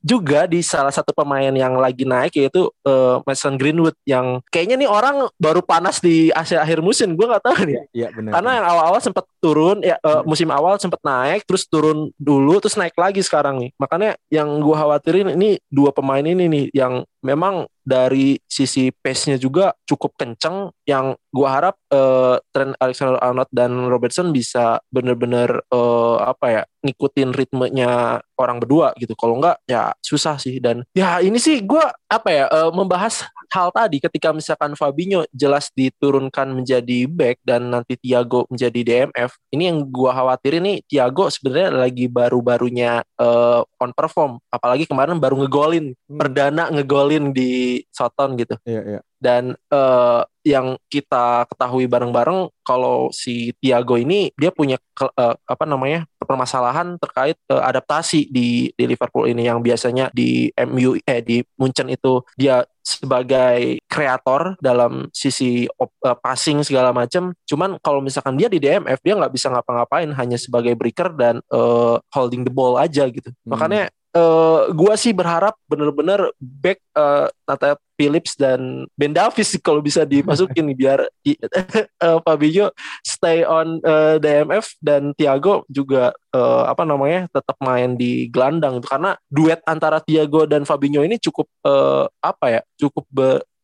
juga 0.00 0.46
di 0.46 0.62
salah 0.62 0.94
satu 0.94 1.10
pemain 1.10 1.50
yang 1.50 1.74
lagi 1.76 2.06
naik 2.06 2.38
yaitu 2.38 2.70
uh, 2.86 3.20
Mason 3.26 3.58
Greenwood 3.58 3.98
yang 4.06 4.40
kayaknya 4.48 4.86
nih 4.86 4.90
orang 4.90 5.26
baru 5.36 5.60
panas 5.60 5.98
di 5.98 6.30
akhir 6.30 6.62
akhir 6.62 6.78
musim 6.80 7.18
gue 7.18 7.26
nggak 7.26 7.44
tahu 7.44 7.56
nih. 7.66 7.76
Iya 7.92 8.08
benar. 8.14 8.38
Karena 8.38 8.50
yang 8.62 8.66
awal-awal 8.70 9.00
sempat 9.02 9.24
turun 9.42 9.82
ya 9.82 9.98
uh, 10.00 10.22
musim 10.22 10.48
awal 10.54 10.78
sempat 10.78 11.02
naik 11.02 11.42
terus 11.44 11.66
turun 11.66 12.14
dulu 12.16 12.62
terus 12.62 12.78
naik 12.78 12.94
lagi 12.94 13.20
sekarang 13.20 13.58
nih. 13.58 13.70
Makanya 13.76 14.14
yang 14.30 14.48
gue 14.62 14.76
khawatirin 14.78 15.34
ini 15.34 15.58
dua 15.66 15.90
pemain 15.90 16.22
ini 16.22 16.46
nih 16.46 16.64
yang 16.70 17.02
memang 17.26 17.66
dari 17.86 18.38
sisi 18.46 18.90
pace-nya 18.90 19.38
juga 19.38 19.74
cukup 19.86 20.14
kenceng 20.18 20.74
yang 20.86 21.14
gua 21.30 21.48
harap 21.54 21.74
uh, 21.94 22.38
Trent 22.50 22.74
Alexander-Arnold 22.82 23.50
dan 23.54 23.72
Robertson 23.86 24.34
bisa 24.34 24.82
bener-bener 24.90 25.62
uh, 25.70 26.18
apa 26.22 26.46
ya 26.50 26.62
ngikutin 26.82 27.30
ritmenya 27.34 28.22
orang 28.38 28.58
berdua 28.58 28.75
gitu. 28.98 29.14
Kalau 29.16 29.38
enggak 29.38 29.56
ya 29.64 29.92
susah 30.02 30.36
sih 30.36 30.58
dan 30.58 30.84
ya 30.92 31.22
ini 31.22 31.40
sih 31.40 31.62
gua 31.64 31.94
apa 32.06 32.28
ya 32.28 32.44
uh, 32.50 32.70
membahas 32.74 33.26
hal 33.50 33.70
tadi 33.70 34.02
ketika 34.02 34.34
misalkan 34.34 34.74
Fabinho 34.74 35.24
jelas 35.30 35.70
diturunkan 35.72 36.50
menjadi 36.50 37.06
back 37.06 37.40
dan 37.46 37.70
nanti 37.72 37.96
Thiago 37.96 38.44
menjadi 38.50 38.80
DMF. 38.82 39.38
Ini 39.54 39.62
yang 39.72 39.78
gua 39.88 40.12
khawatir 40.12 40.58
ini 40.60 40.82
Thiago 40.84 41.32
sebenarnya 41.32 41.70
lagi 41.72 42.06
baru-barunya 42.10 43.00
uh, 43.16 43.62
on 43.80 43.90
perform 43.94 44.38
apalagi 44.50 44.84
kemarin 44.84 45.16
baru 45.16 45.40
ngegolin 45.44 45.94
hmm. 45.94 46.18
perdana 46.18 46.68
ngegolin 46.68 47.32
di 47.32 47.80
Soton 47.94 48.36
gitu. 48.36 48.58
Iya, 48.66 48.82
iya. 48.84 49.00
Dan 49.16 49.56
uh, 49.72 50.22
yang 50.46 50.78
kita 50.86 51.42
ketahui 51.50 51.90
bareng-bareng 51.90 52.54
kalau 52.62 53.10
si 53.10 53.50
Thiago 53.58 53.98
ini 53.98 54.30
dia 54.38 54.54
punya 54.54 54.78
uh, 55.02 55.34
apa 55.34 55.64
namanya 55.66 56.06
permasalahan 56.22 56.94
terkait 57.02 57.34
uh, 57.50 57.66
adaptasi 57.66 58.30
di 58.30 58.70
di 58.70 58.84
Liverpool 58.86 59.26
ini 59.26 59.50
yang 59.50 59.58
biasanya 59.58 60.14
di 60.14 60.54
MU 60.70 60.94
eh 61.02 61.18
di 61.18 61.42
Munchen 61.58 61.90
itu 61.90 62.22
dia 62.38 62.62
sebagai 62.86 63.82
kreator 63.90 64.54
dalam 64.62 65.10
sisi 65.10 65.66
op, 65.82 65.90
uh, 66.06 66.14
passing 66.14 66.62
segala 66.62 66.94
macam. 66.94 67.34
Cuman 67.42 67.82
kalau 67.82 67.98
misalkan 67.98 68.38
dia 68.38 68.46
di 68.46 68.62
DMF 68.62 69.02
dia 69.02 69.18
nggak 69.18 69.34
bisa 69.34 69.50
ngapa-ngapain 69.50 70.14
hanya 70.14 70.38
sebagai 70.38 70.78
breaker 70.78 71.10
dan 71.18 71.42
uh, 71.50 71.98
holding 72.14 72.46
the 72.46 72.52
ball 72.54 72.78
aja 72.78 73.10
gitu. 73.10 73.34
Hmm. 73.42 73.58
Makanya 73.58 73.90
uh, 74.16 74.72
gua 74.72 74.96
sih 74.96 75.12
berharap 75.12 75.52
bener-bener 75.68 76.32
back 76.40 76.80
uh, 76.96 77.28
Nata 77.44 77.76
Phillips 77.96 78.36
dan 78.36 78.84
Ben 78.96 79.12
Davis 79.12 79.56
kalau 79.60 79.80
bisa 79.80 80.04
dimasukin 80.04 80.72
biar 80.72 81.08
uh, 81.08 82.18
Fabinho 82.24 82.72
stay 83.04 83.44
on 83.44 83.80
uh, 83.84 84.16
DMF 84.20 84.76
dan 84.80 85.12
Thiago 85.16 85.64
juga 85.68 86.12
uh, 86.32 86.64
apa 86.68 86.84
namanya 86.84 87.28
tetap 87.32 87.56
main 87.60 87.96
di 87.96 88.28
gelandang 88.28 88.80
karena 88.84 89.16
duet 89.32 89.60
antara 89.64 90.00
Thiago 90.00 90.44
dan 90.44 90.68
Fabinho 90.68 91.04
ini 91.04 91.16
cukup 91.20 91.48
uh, 91.64 92.08
apa 92.20 92.60
ya 92.60 92.60
cukup 92.76 93.04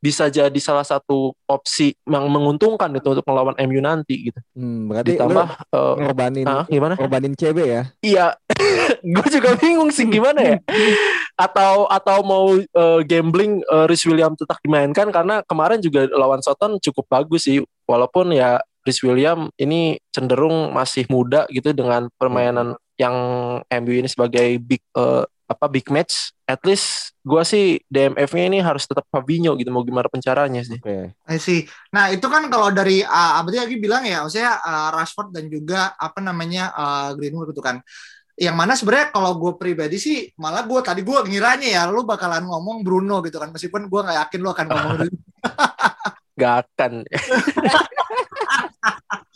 bisa 0.03 0.27
jadi 0.27 0.59
salah 0.59 0.83
satu 0.83 1.31
opsi 1.47 1.95
yang 2.11 2.27
menguntungkan 2.27 2.91
itu 2.91 3.07
untuk 3.15 3.23
melawan 3.23 3.55
MU 3.71 3.79
nanti 3.79 4.29
gitu. 4.29 4.41
Hmm, 4.59 4.91
berarti 4.91 5.15
ditambah 5.15 5.47
uh, 5.71 5.95
ngorbanin 6.03 6.43
uh, 6.43 6.67
gimana? 6.67 6.99
Ngorbanin 6.99 7.39
CB 7.39 7.59
ya? 7.63 7.83
Iya. 8.03 8.27
gue 9.15 9.27
juga 9.31 9.55
bingung 9.63 9.95
sih 9.95 10.11
gimana 10.11 10.43
ya. 10.43 10.57
atau 11.39 11.87
atau 11.87 12.19
mau 12.27 12.59
uh, 12.59 13.01
gambling 13.07 13.63
uh, 13.71 13.87
Rhys 13.87 14.03
William 14.03 14.35
tetap 14.35 14.59
dimainkan 14.67 15.15
karena 15.15 15.47
kemarin 15.47 15.79
juga 15.79 16.11
lawan 16.11 16.43
Soton 16.43 16.83
cukup 16.83 17.07
bagus 17.07 17.47
sih 17.47 17.63
walaupun 17.87 18.35
ya 18.35 18.59
Rhys 18.83 18.99
William 19.07 19.55
ini 19.55 20.03
cenderung 20.11 20.75
masih 20.75 21.07
muda 21.07 21.47
gitu 21.47 21.71
dengan 21.71 22.11
permainan 22.19 22.75
yang 22.99 23.17
MU 23.63 23.93
ini 23.95 24.11
sebagai 24.11 24.59
big 24.59 24.83
uh, 24.99 25.23
apa 25.53 25.69
big 25.69 25.87
match 25.93 26.33
at 26.49 26.61
least 26.67 27.17
gue 27.23 27.43
sih 27.47 27.79
DMF-nya 27.87 28.45
ini 28.51 28.59
harus 28.59 28.85
tetap 28.85 29.07
Fabinho 29.09 29.55
gitu 29.55 29.71
mau 29.71 29.87
gimana 29.87 30.11
pencaranya 30.11 30.61
sih. 30.67 30.77
Oke. 30.83 31.15
Okay. 31.15 31.39
sih. 31.39 31.61
Nah 31.95 32.11
itu 32.11 32.27
kan 32.27 32.51
kalau 32.51 32.75
dari 32.75 33.01
uh, 33.01 33.41
berarti 33.47 33.59
lagi 33.63 33.77
bilang 33.79 34.03
ya, 34.03 34.27
maksudnya 34.27 34.59
uh, 34.59 34.91
Rashford 34.91 35.31
dan 35.31 35.47
juga 35.47 35.95
apa 35.95 36.19
namanya 36.19 36.75
uh, 36.75 37.09
Greenwood 37.15 37.55
gitu 37.55 37.63
kan. 37.63 37.79
Yang 38.35 38.57
mana 38.59 38.73
sebenarnya 38.75 39.09
kalau 39.15 39.39
gue 39.39 39.53
pribadi 39.55 39.97
sih 40.03 40.29
malah 40.35 40.67
gue 40.67 40.81
tadi 40.83 41.07
gue 41.07 41.15
ngiranya 41.15 41.69
ya 41.69 41.83
lu 41.87 42.03
bakalan 42.03 42.43
ngomong 42.43 42.83
Bruno 42.83 43.23
gitu 43.23 43.39
kan 43.39 43.55
meskipun 43.55 43.87
gue 43.87 44.01
nggak 44.03 44.19
yakin 44.27 44.41
lu 44.43 44.51
akan 44.51 44.67
ngomong 44.67 44.97
Gak 46.41 46.65
akan. 46.65 47.05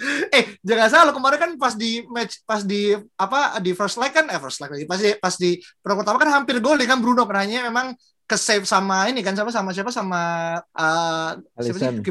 eh 0.36 0.58
jangan 0.62 0.88
salah 0.88 1.12
kemarin 1.14 1.38
kan 1.38 1.50
pas 1.58 1.74
di 1.74 2.04
match 2.08 2.42
pas 2.46 2.62
di 2.62 2.94
apa 3.16 3.58
di 3.60 3.72
first 3.72 3.96
leg 3.98 4.12
kan 4.12 4.26
eh 4.30 4.38
first 4.40 4.58
leg 4.62 4.70
lagi 4.72 4.84
pas 4.86 4.98
di 5.00 5.10
pas 5.18 5.34
di 5.34 5.50
pertama 5.82 6.18
kan 6.18 6.30
hampir 6.42 6.58
gol 6.62 6.78
kan 6.82 7.02
Bruno 7.02 7.26
karena 7.26 7.68
memang 7.68 7.94
ke 8.26 8.34
save 8.34 8.66
sama 8.66 9.06
ini 9.06 9.22
kan 9.22 9.38
sama 9.38 9.54
sama 9.54 9.70
siapa 9.70 9.94
sama 9.94 10.22
uh, 10.74 11.30
siapa 11.62 11.78
sih? 11.78 12.02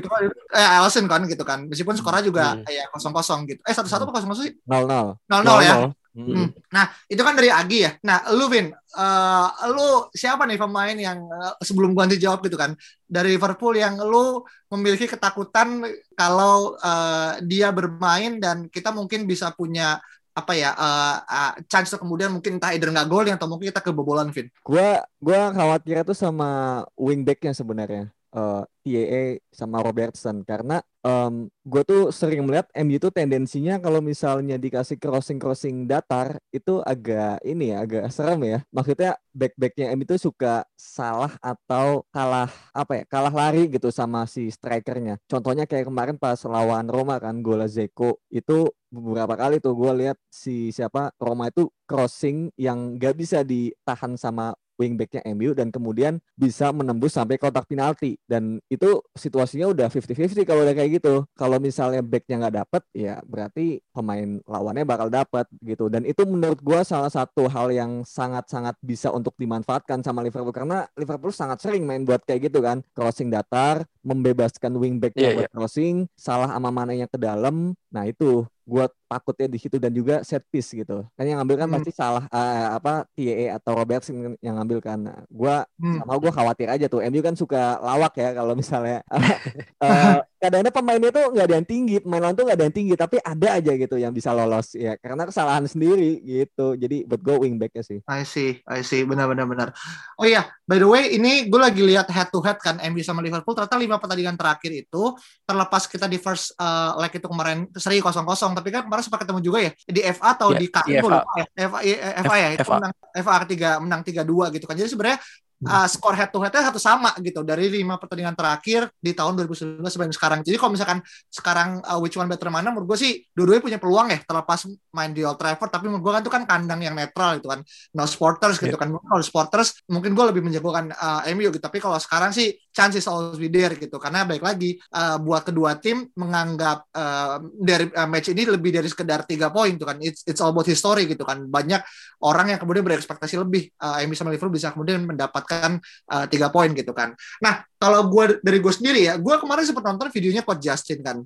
Eh 0.55 0.67
Alisson 0.79 1.11
kan 1.11 1.27
gitu 1.27 1.43
kan. 1.43 1.67
Meskipun 1.67 1.91
skornya 1.99 2.23
juga 2.23 2.55
hmm. 2.55 2.63
kayak 2.63 2.87
kosong 2.95 3.11
kosong 3.11 3.39
gitu. 3.51 3.59
Eh 3.67 3.75
satu 3.75 3.91
satu 3.91 4.07
apa 4.07 4.15
kosong 4.15 4.31
kosong 4.31 4.45
sih? 4.47 4.55
Nol 4.63 4.87
nol 4.87 5.19
nol 5.27 5.41
nol 5.43 5.59
ya 5.59 5.75
Hmm. 6.15 6.47
Nah, 6.71 6.95
itu 7.11 7.19
kan 7.19 7.35
dari 7.35 7.51
Agi 7.51 7.83
ya. 7.83 7.91
Nah, 8.07 8.23
lu 8.31 8.47
Vin, 8.47 8.71
uh, 8.71 9.47
lu 9.67 10.07
siapa 10.15 10.47
nih 10.47 10.55
pemain 10.55 10.95
yang 10.95 11.27
uh, 11.27 11.59
sebelum 11.59 11.91
gua 11.91 12.07
nanti 12.07 12.15
jawab 12.15 12.39
gitu 12.47 12.55
kan 12.55 12.71
dari 13.03 13.35
Liverpool 13.35 13.75
yang 13.75 13.99
lu 13.99 14.39
memiliki 14.71 15.11
ketakutan 15.11 15.83
kalau 16.15 16.79
uh, 16.79 17.35
dia 17.43 17.67
bermain 17.75 18.39
dan 18.39 18.71
kita 18.71 18.95
mungkin 18.95 19.27
bisa 19.27 19.51
punya 19.51 19.99
apa 20.35 20.55
ya 20.55 20.71
uh, 20.71 21.19
uh, 21.27 21.53
chance 21.67 21.95
kemudian 21.99 22.31
mungkin 22.31 22.59
entah 22.59 22.71
either 22.71 22.91
nggak 22.91 23.07
gol 23.11 23.27
atau 23.27 23.47
mungkin 23.51 23.75
kita 23.75 23.83
kebobolan 23.83 24.31
Vin. 24.31 24.47
Gua 24.63 25.03
gua 25.19 25.51
khawatir 25.51 25.99
itu 25.99 26.15
sama 26.15 26.83
wingbacknya 26.95 27.51
sebenarnya 27.51 28.14
uh, 28.35 28.67
TAA 28.85 29.41
sama 29.49 29.81
Robertson. 29.81 30.43
Karena 30.45 30.83
um, 31.01 31.47
gue 31.65 31.81
tuh 31.87 32.11
sering 32.11 32.45
melihat 32.45 32.69
MU 32.75 32.99
itu 32.99 33.09
tendensinya 33.09 33.79
kalau 33.81 34.03
misalnya 34.03 34.59
dikasih 34.59 34.99
crossing 34.99 35.39
crossing 35.41 35.89
datar 35.89 36.37
itu 36.51 36.83
agak 36.85 37.41
ini 37.41 37.73
ya 37.73 37.81
agak 37.81 38.11
serem 38.11 38.41
ya. 38.45 38.59
Maksudnya 38.69 39.17
back 39.33 39.55
backnya 39.57 39.95
MU 39.95 40.03
itu 40.05 40.19
suka 40.19 40.67
salah 40.75 41.33
atau 41.41 42.03
kalah 42.13 42.51
apa 42.75 43.01
ya 43.01 43.03
kalah 43.09 43.33
lari 43.33 43.71
gitu 43.71 43.89
sama 43.89 44.27
si 44.29 44.51
strikernya. 44.51 45.17
Contohnya 45.25 45.65
kayak 45.65 45.89
kemarin 45.89 46.15
pas 46.19 46.37
lawan 46.45 46.85
Roma 46.91 47.17
kan 47.17 47.39
gol 47.41 47.63
Zeko 47.65 48.21
itu 48.29 48.69
beberapa 48.93 49.35
kali 49.35 49.59
tuh 49.59 49.73
gue 49.75 49.91
lihat 50.05 50.17
si 50.31 50.69
siapa 50.71 51.11
Roma 51.19 51.51
itu 51.51 51.67
crossing 51.83 52.53
yang 52.55 52.95
gak 52.95 53.19
bisa 53.19 53.43
ditahan 53.43 54.15
sama 54.15 54.55
wingbacknya 54.75 55.23
MU 55.35 55.51
dan 55.55 55.71
kemudian 55.71 56.19
bisa 56.35 56.71
menembus 56.71 57.15
sampai 57.15 57.39
kotak 57.39 57.67
penalti. 57.67 58.19
Dan 58.27 58.59
itu 58.67 59.01
situasinya 59.15 59.71
udah 59.71 59.87
50-50 59.87 60.47
kalau 60.47 60.61
udah 60.63 60.75
kayak 60.75 61.01
gitu. 61.01 61.23
Kalau 61.35 61.57
misalnya 61.59 62.03
backnya 62.03 62.45
nggak 62.45 62.55
dapet 62.63 62.81
ya 62.95 63.19
berarti 63.25 63.81
pemain 63.91 64.39
lawannya 64.45 64.85
bakal 64.87 65.07
dapet 65.11 65.45
gitu. 65.63 65.87
Dan 65.87 66.03
itu 66.05 66.23
menurut 66.27 66.59
gue 66.59 66.79
salah 66.83 67.09
satu 67.09 67.47
hal 67.49 67.71
yang 67.71 68.03
sangat-sangat 68.05 68.75
bisa 68.83 69.09
untuk 69.11 69.33
dimanfaatkan 69.39 70.03
sama 70.05 70.21
Liverpool. 70.21 70.55
Karena 70.55 70.85
Liverpool 70.95 71.33
sangat 71.33 71.63
sering 71.63 71.83
main 71.83 72.03
buat 72.03 72.23
kayak 72.23 72.51
gitu 72.51 72.59
kan. 72.63 72.83
Crossing 72.93 73.31
datar 73.31 73.83
membebaskan 74.05 74.77
wingbacknya 74.77 75.21
yeah, 75.21 75.35
buat 75.35 75.47
yeah. 75.49 75.53
crossing 75.53 75.95
salah 76.13 76.53
ama 76.53 76.69
mananya 76.69 77.09
ke 77.09 77.17
dalam. 77.17 77.73
Nah 77.89 78.03
itu 78.05 78.45
gue 78.65 78.85
takutnya 79.05 79.47
di 79.47 79.61
situ 79.61 79.77
dan 79.77 79.93
juga 79.93 80.25
set 80.25 80.41
piece 80.49 80.73
gitu 80.73 81.05
kan 81.13 81.23
yang 81.23 81.37
ngambil 81.37 81.61
kan 81.61 81.67
hmm. 81.69 81.75
pasti 81.77 81.91
salah 81.93 82.25
uh, 82.33 82.73
apa 82.73 83.05
TAE 83.13 83.53
atau 83.53 83.77
Robertson 83.77 84.33
yang 84.41 84.57
ngambil 84.57 84.81
kan 84.81 84.99
nah, 85.05 85.21
gue 85.29 85.55
hmm. 85.77 86.01
sama 86.01 86.13
gue 86.17 86.31
khawatir 86.33 86.67
aja 86.73 86.85
tuh 86.89 87.05
MU 87.05 87.21
kan 87.21 87.37
suka 87.37 87.77
lawak 87.77 88.17
ya 88.17 88.33
kalau 88.33 88.57
misalnya 88.57 89.05
uh, 89.13 90.17
kadang-kadang 90.45 90.75
pemainnya 90.77 91.09
tuh 91.09 91.25
nggak 91.33 91.45
ada 91.49 91.55
yang 91.57 91.67
tinggi 91.67 91.95
pemain 91.97 92.21
lawan 92.21 92.35
tuh 92.37 92.43
nggak 92.45 92.57
ada 92.61 92.65
yang 92.69 92.75
tinggi 92.75 92.93
tapi 92.93 93.17
ada 93.17 93.47
aja 93.57 93.71
gitu 93.73 93.95
yang 93.97 94.13
bisa 94.13 94.29
lolos 94.31 94.77
ya. 94.77 94.93
Karena 95.01 95.25
kesalahan 95.25 95.65
sendiri 95.65 96.21
gitu. 96.21 96.77
Jadi 96.77 97.09
buat 97.09 97.21
gue 97.25 97.35
wingbacknya 97.49 97.81
sih. 97.81 97.99
I 98.05 98.21
see 98.21 98.61
I 98.69 98.85
see. 98.85 99.01
Benar 99.01 99.25
benar 99.33 99.73
oh 100.21 100.25
iya 100.25 100.45
by 100.69 100.77
the 100.77 100.85
way 100.85 101.17
ini 101.17 101.49
gue 101.49 101.57
lagi 101.57 101.81
lihat 101.81 102.07
head 102.13 102.29
to 102.29 102.39
head 102.45 102.61
kan 102.61 102.77
MU 102.93 103.01
sama 103.01 103.25
Liverpool. 103.25 103.57
Ternyata 103.57 103.81
lima 103.81 103.97
pertandingan 103.97 104.37
terakhir 104.37 104.71
itu 104.71 105.03
terlepas 105.43 105.89
kita 105.89 106.05
di 106.05 106.21
first 106.21 106.53
uh, 106.61 106.93
leg 107.01 107.09
itu 107.09 107.25
kemarin 107.25 107.65
seri 107.73 107.97
kosong 107.97 108.23
kosong 108.23 108.53
tapi 108.53 108.69
kan 108.69 108.85
kemarin 108.85 109.01
sempat 109.01 109.25
ketemu 109.25 109.39
juga 109.41 109.57
ya? 109.65 109.71
Di 109.89 110.01
FA 110.13 110.37
atau 110.37 110.53
yeah, 110.53 110.61
di 110.61 110.67
KM 110.69 111.01
FA. 111.01 111.19
FA, 111.57 111.79
FA, 111.81 112.09
FA 112.21 112.35
ya? 112.37 112.49
Itu 112.53 112.69
FA. 112.69 112.75
menang 112.77 112.93
FA 113.15 113.35
ketiga 113.47 113.69
menang 113.81 114.01
tiga 114.05 114.21
dua 114.21 114.53
gitu 114.53 114.69
kan. 114.69 114.77
Jadi 114.77 114.93
sebenarnya 114.93 115.19
uh, 115.63 115.87
skor 115.87 116.11
head 116.17 116.29
to 116.33 116.39
headnya 116.43 116.67
satu 116.67 116.81
sama 116.81 117.15
gitu 117.23 117.39
dari 117.47 117.71
lima 117.71 117.95
pertandingan 117.95 118.35
terakhir 118.35 118.91
di 118.99 119.15
tahun 119.15 119.39
2019 119.39 119.79
sampai 119.87 120.11
sekarang. 120.11 120.39
Jadi 120.43 120.55
kalau 120.59 120.71
misalkan 120.75 120.99
sekarang 121.31 121.79
uh, 121.87 121.99
which 122.03 122.19
one 122.19 122.27
better 122.27 122.51
mana, 122.51 122.75
menurut 122.75 122.95
gue 122.95 122.99
sih 122.99 123.11
dua-duanya 123.31 123.63
punya 123.63 123.79
peluang 123.79 124.07
ya 124.11 124.19
terlepas 124.25 124.67
main 124.91 125.11
di 125.15 125.23
Old 125.23 125.39
Trafford. 125.39 125.71
Tapi 125.71 125.85
menurut 125.87 126.03
gue 126.03 126.11
kan 126.11 126.21
itu 126.25 126.31
kan 126.33 126.43
kandang 126.43 126.81
yang 126.83 126.95
netral 126.97 127.39
itu 127.39 127.47
kan, 127.47 127.63
no 127.95 128.03
supporters 128.03 128.59
gitu 128.59 128.75
yeah. 128.75 128.81
kan. 128.81 128.91
Kalau 128.91 129.23
supporters 129.23 129.79
mungkin 129.87 130.11
gue 130.11 130.25
lebih 130.35 130.41
menjagokan 130.43 130.91
uh, 130.91 131.23
MU 131.31 131.47
gitu. 131.53 131.63
Tapi 131.63 131.79
kalau 131.79 131.95
sekarang 132.01 132.35
sih 132.35 132.51
chances 132.75 133.07
always 133.07 133.39
be 133.39 133.47
there 133.47 133.71
gitu. 133.79 133.95
Karena 133.95 134.27
baik 134.27 134.43
lagi 134.43 134.75
uh, 134.91 135.15
buat 135.23 135.47
kedua 135.47 135.79
tim 135.79 136.11
menganggap 136.19 136.91
uh, 136.91 137.39
dari 137.55 137.87
uh, 137.95 138.05
match 138.05 138.35
ini 138.35 138.43
lebih 138.43 138.75
dari 138.75 138.91
sekedar 138.91 139.23
tiga 139.23 139.47
poin 139.49 139.79
tuh 139.79 139.87
kan. 139.87 139.97
It's 140.03 140.27
it's 140.27 140.43
all 140.43 140.51
about 140.51 140.67
history 140.67 141.07
gitu 141.07 141.23
kan. 141.23 141.47
Banyak 141.47 141.79
orang 142.27 142.51
yang 142.51 142.59
kemudian 142.59 142.83
berekspektasi 142.83 143.39
lebih 143.39 143.71
uh, 143.79 144.03
MU 144.03 144.13
sama 144.13 144.35
Liverpool 144.35 144.51
bisa 144.51 144.75
kemudian 144.75 145.07
mendapatkan 145.07 145.79
uh, 146.11 146.25
tiga 146.27 146.51
poin 146.51 146.75
gitu 146.75 146.91
kan. 146.91 147.15
Nah 147.39 147.63
kalau 147.79 148.09
gue 148.11 148.41
dari 148.41 148.57
gue 148.59 148.73
sendiri 148.73 149.07
ya, 149.07 149.13
gue 149.15 149.35
kemarin 149.37 149.61
sempat 149.61 149.85
nonton 149.85 150.09
videonya 150.09 150.41
Coach 150.41 150.63
Justin 150.63 150.99
kan. 151.05 151.17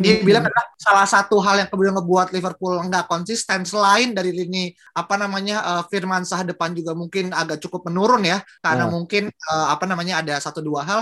Dia 0.00 0.22
bilang 0.26 0.48
adalah 0.48 0.66
salah 0.80 1.06
satu 1.06 1.36
hal 1.44 1.60
yang 1.60 1.68
kemudian 1.68 1.94
ngebuat 1.98 2.32
Liverpool 2.32 2.80
nggak 2.88 3.04
konsisten 3.04 3.68
selain 3.68 4.16
dari 4.16 4.32
lini 4.32 4.72
apa 4.96 5.20
namanya 5.20 5.60
uh, 5.60 5.82
Firman 5.84 6.24
Sah 6.24 6.40
depan 6.40 6.72
juga 6.72 6.96
mungkin 6.96 7.36
agak 7.36 7.60
cukup 7.60 7.92
menurun 7.92 8.24
ya 8.24 8.40
karena 8.64 8.88
yeah. 8.88 8.92
mungkin 8.92 9.22
uh, 9.28 9.66
apa 9.76 9.84
namanya 9.84 10.24
ada 10.24 10.34
satu 10.40 10.64
dua 10.64 10.86
hal 10.88 10.95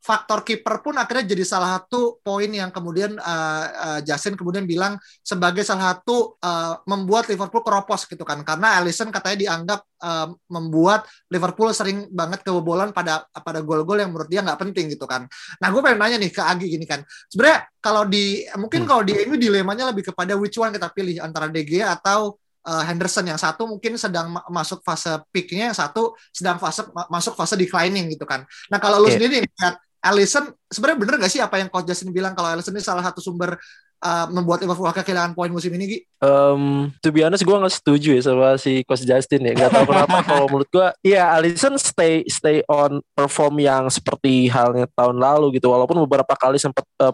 faktor 0.00 0.40
kiper 0.42 0.80
pun 0.80 0.96
akhirnya 0.96 1.36
jadi 1.36 1.44
salah 1.44 1.76
satu 1.76 2.24
poin 2.24 2.48
yang 2.48 2.72
kemudian 2.72 3.20
uh, 3.20 3.64
uh, 3.68 4.00
Justin 4.00 4.32
kemudian 4.32 4.64
bilang 4.64 4.96
sebagai 5.20 5.60
salah 5.60 5.92
satu 5.92 6.40
uh, 6.40 6.80
membuat 6.88 7.28
Liverpool 7.28 7.60
keropos 7.60 8.08
gitu 8.08 8.24
kan 8.24 8.40
karena 8.40 8.80
Alisson 8.80 9.12
katanya 9.12 9.38
dianggap 9.44 9.80
uh, 10.00 10.32
membuat 10.48 11.04
Liverpool 11.28 11.68
sering 11.76 12.08
banget 12.08 12.40
kebobolan 12.40 12.96
pada 12.96 13.28
pada 13.28 13.60
gol-gol 13.60 14.00
yang 14.00 14.08
menurut 14.08 14.32
dia 14.32 14.40
nggak 14.40 14.56
penting 14.56 14.88
gitu 14.96 15.04
kan. 15.04 15.28
Nah 15.60 15.68
gue 15.68 15.80
pengen 15.84 16.00
nanya 16.00 16.16
nih 16.16 16.32
ke 16.32 16.42
Agi 16.42 16.66
gini 16.72 16.88
kan 16.88 17.04
sebenarnya 17.28 17.68
kalau 17.84 18.08
di 18.08 18.48
mungkin 18.56 18.82
hmm. 18.84 18.88
kalau 18.88 19.02
di 19.04 19.12
ini 19.12 19.36
dilemanya 19.36 19.92
lebih 19.92 20.08
kepada 20.10 20.32
which 20.40 20.56
one 20.56 20.72
kita 20.72 20.88
pilih 20.96 21.20
antara 21.20 21.52
DG 21.52 21.84
atau 21.84 22.40
uh, 22.70 22.84
Henderson 22.86 23.26
yang 23.26 23.40
satu 23.40 23.66
mungkin 23.66 23.98
sedang 23.98 24.30
ma 24.30 24.46
masuk 24.46 24.86
fase 24.86 25.10
peaknya 25.34 25.74
yang 25.74 25.76
satu 25.76 26.14
sedang 26.30 26.62
fase 26.62 26.86
ma 26.94 27.10
masuk 27.10 27.34
fase 27.34 27.58
declining 27.58 28.06
gitu 28.14 28.22
kan. 28.22 28.46
Nah 28.70 28.78
kalau 28.78 29.02
okay. 29.02 29.04
lu 29.04 29.14
sendiri 29.18 29.36
lihat 29.42 29.74
Alisson 30.00 30.48
sebenarnya 30.70 30.98
bener 31.02 31.14
gak 31.20 31.32
sih 31.34 31.42
apa 31.44 31.60
yang 31.60 31.68
Coach 31.68 31.90
Justin 31.90 32.14
bilang 32.14 32.32
kalau 32.32 32.48
Alisson 32.54 32.72
ini 32.72 32.80
salah 32.80 33.04
satu 33.04 33.20
sumber 33.20 33.58
uh, 34.00 34.26
membuat 34.32 34.64
Liverpool 34.64 34.90
kehilangan 34.90 35.32
poin 35.36 35.52
musim 35.52 35.72
ini, 35.76 35.84
Gi? 35.86 35.98
Um, 36.20 36.92
to 37.00 37.08
be 37.08 37.24
honest, 37.24 37.48
gue 37.48 37.56
gak 37.56 37.72
setuju 37.72 38.20
ya 38.20 38.22
sama 38.28 38.60
si 38.60 38.84
Coach 38.84 39.08
Justin 39.08 39.48
ya. 39.48 39.52
Gak 39.56 39.72
tau 39.72 39.84
kenapa 39.88 40.20
kalau 40.28 40.46
menurut 40.52 40.68
gue, 40.68 40.88
iya 41.00 41.32
Alisson 41.32 41.80
stay 41.80 42.28
stay 42.28 42.60
on 42.68 43.00
perform 43.16 43.56
yang 43.56 43.88
seperti 43.88 44.52
halnya 44.52 44.84
tahun 44.92 45.16
lalu 45.16 45.56
gitu. 45.56 45.72
Walaupun 45.72 45.96
beberapa 46.04 46.36
kali 46.36 46.60
sempat 46.60 46.84
uh, 47.00 47.12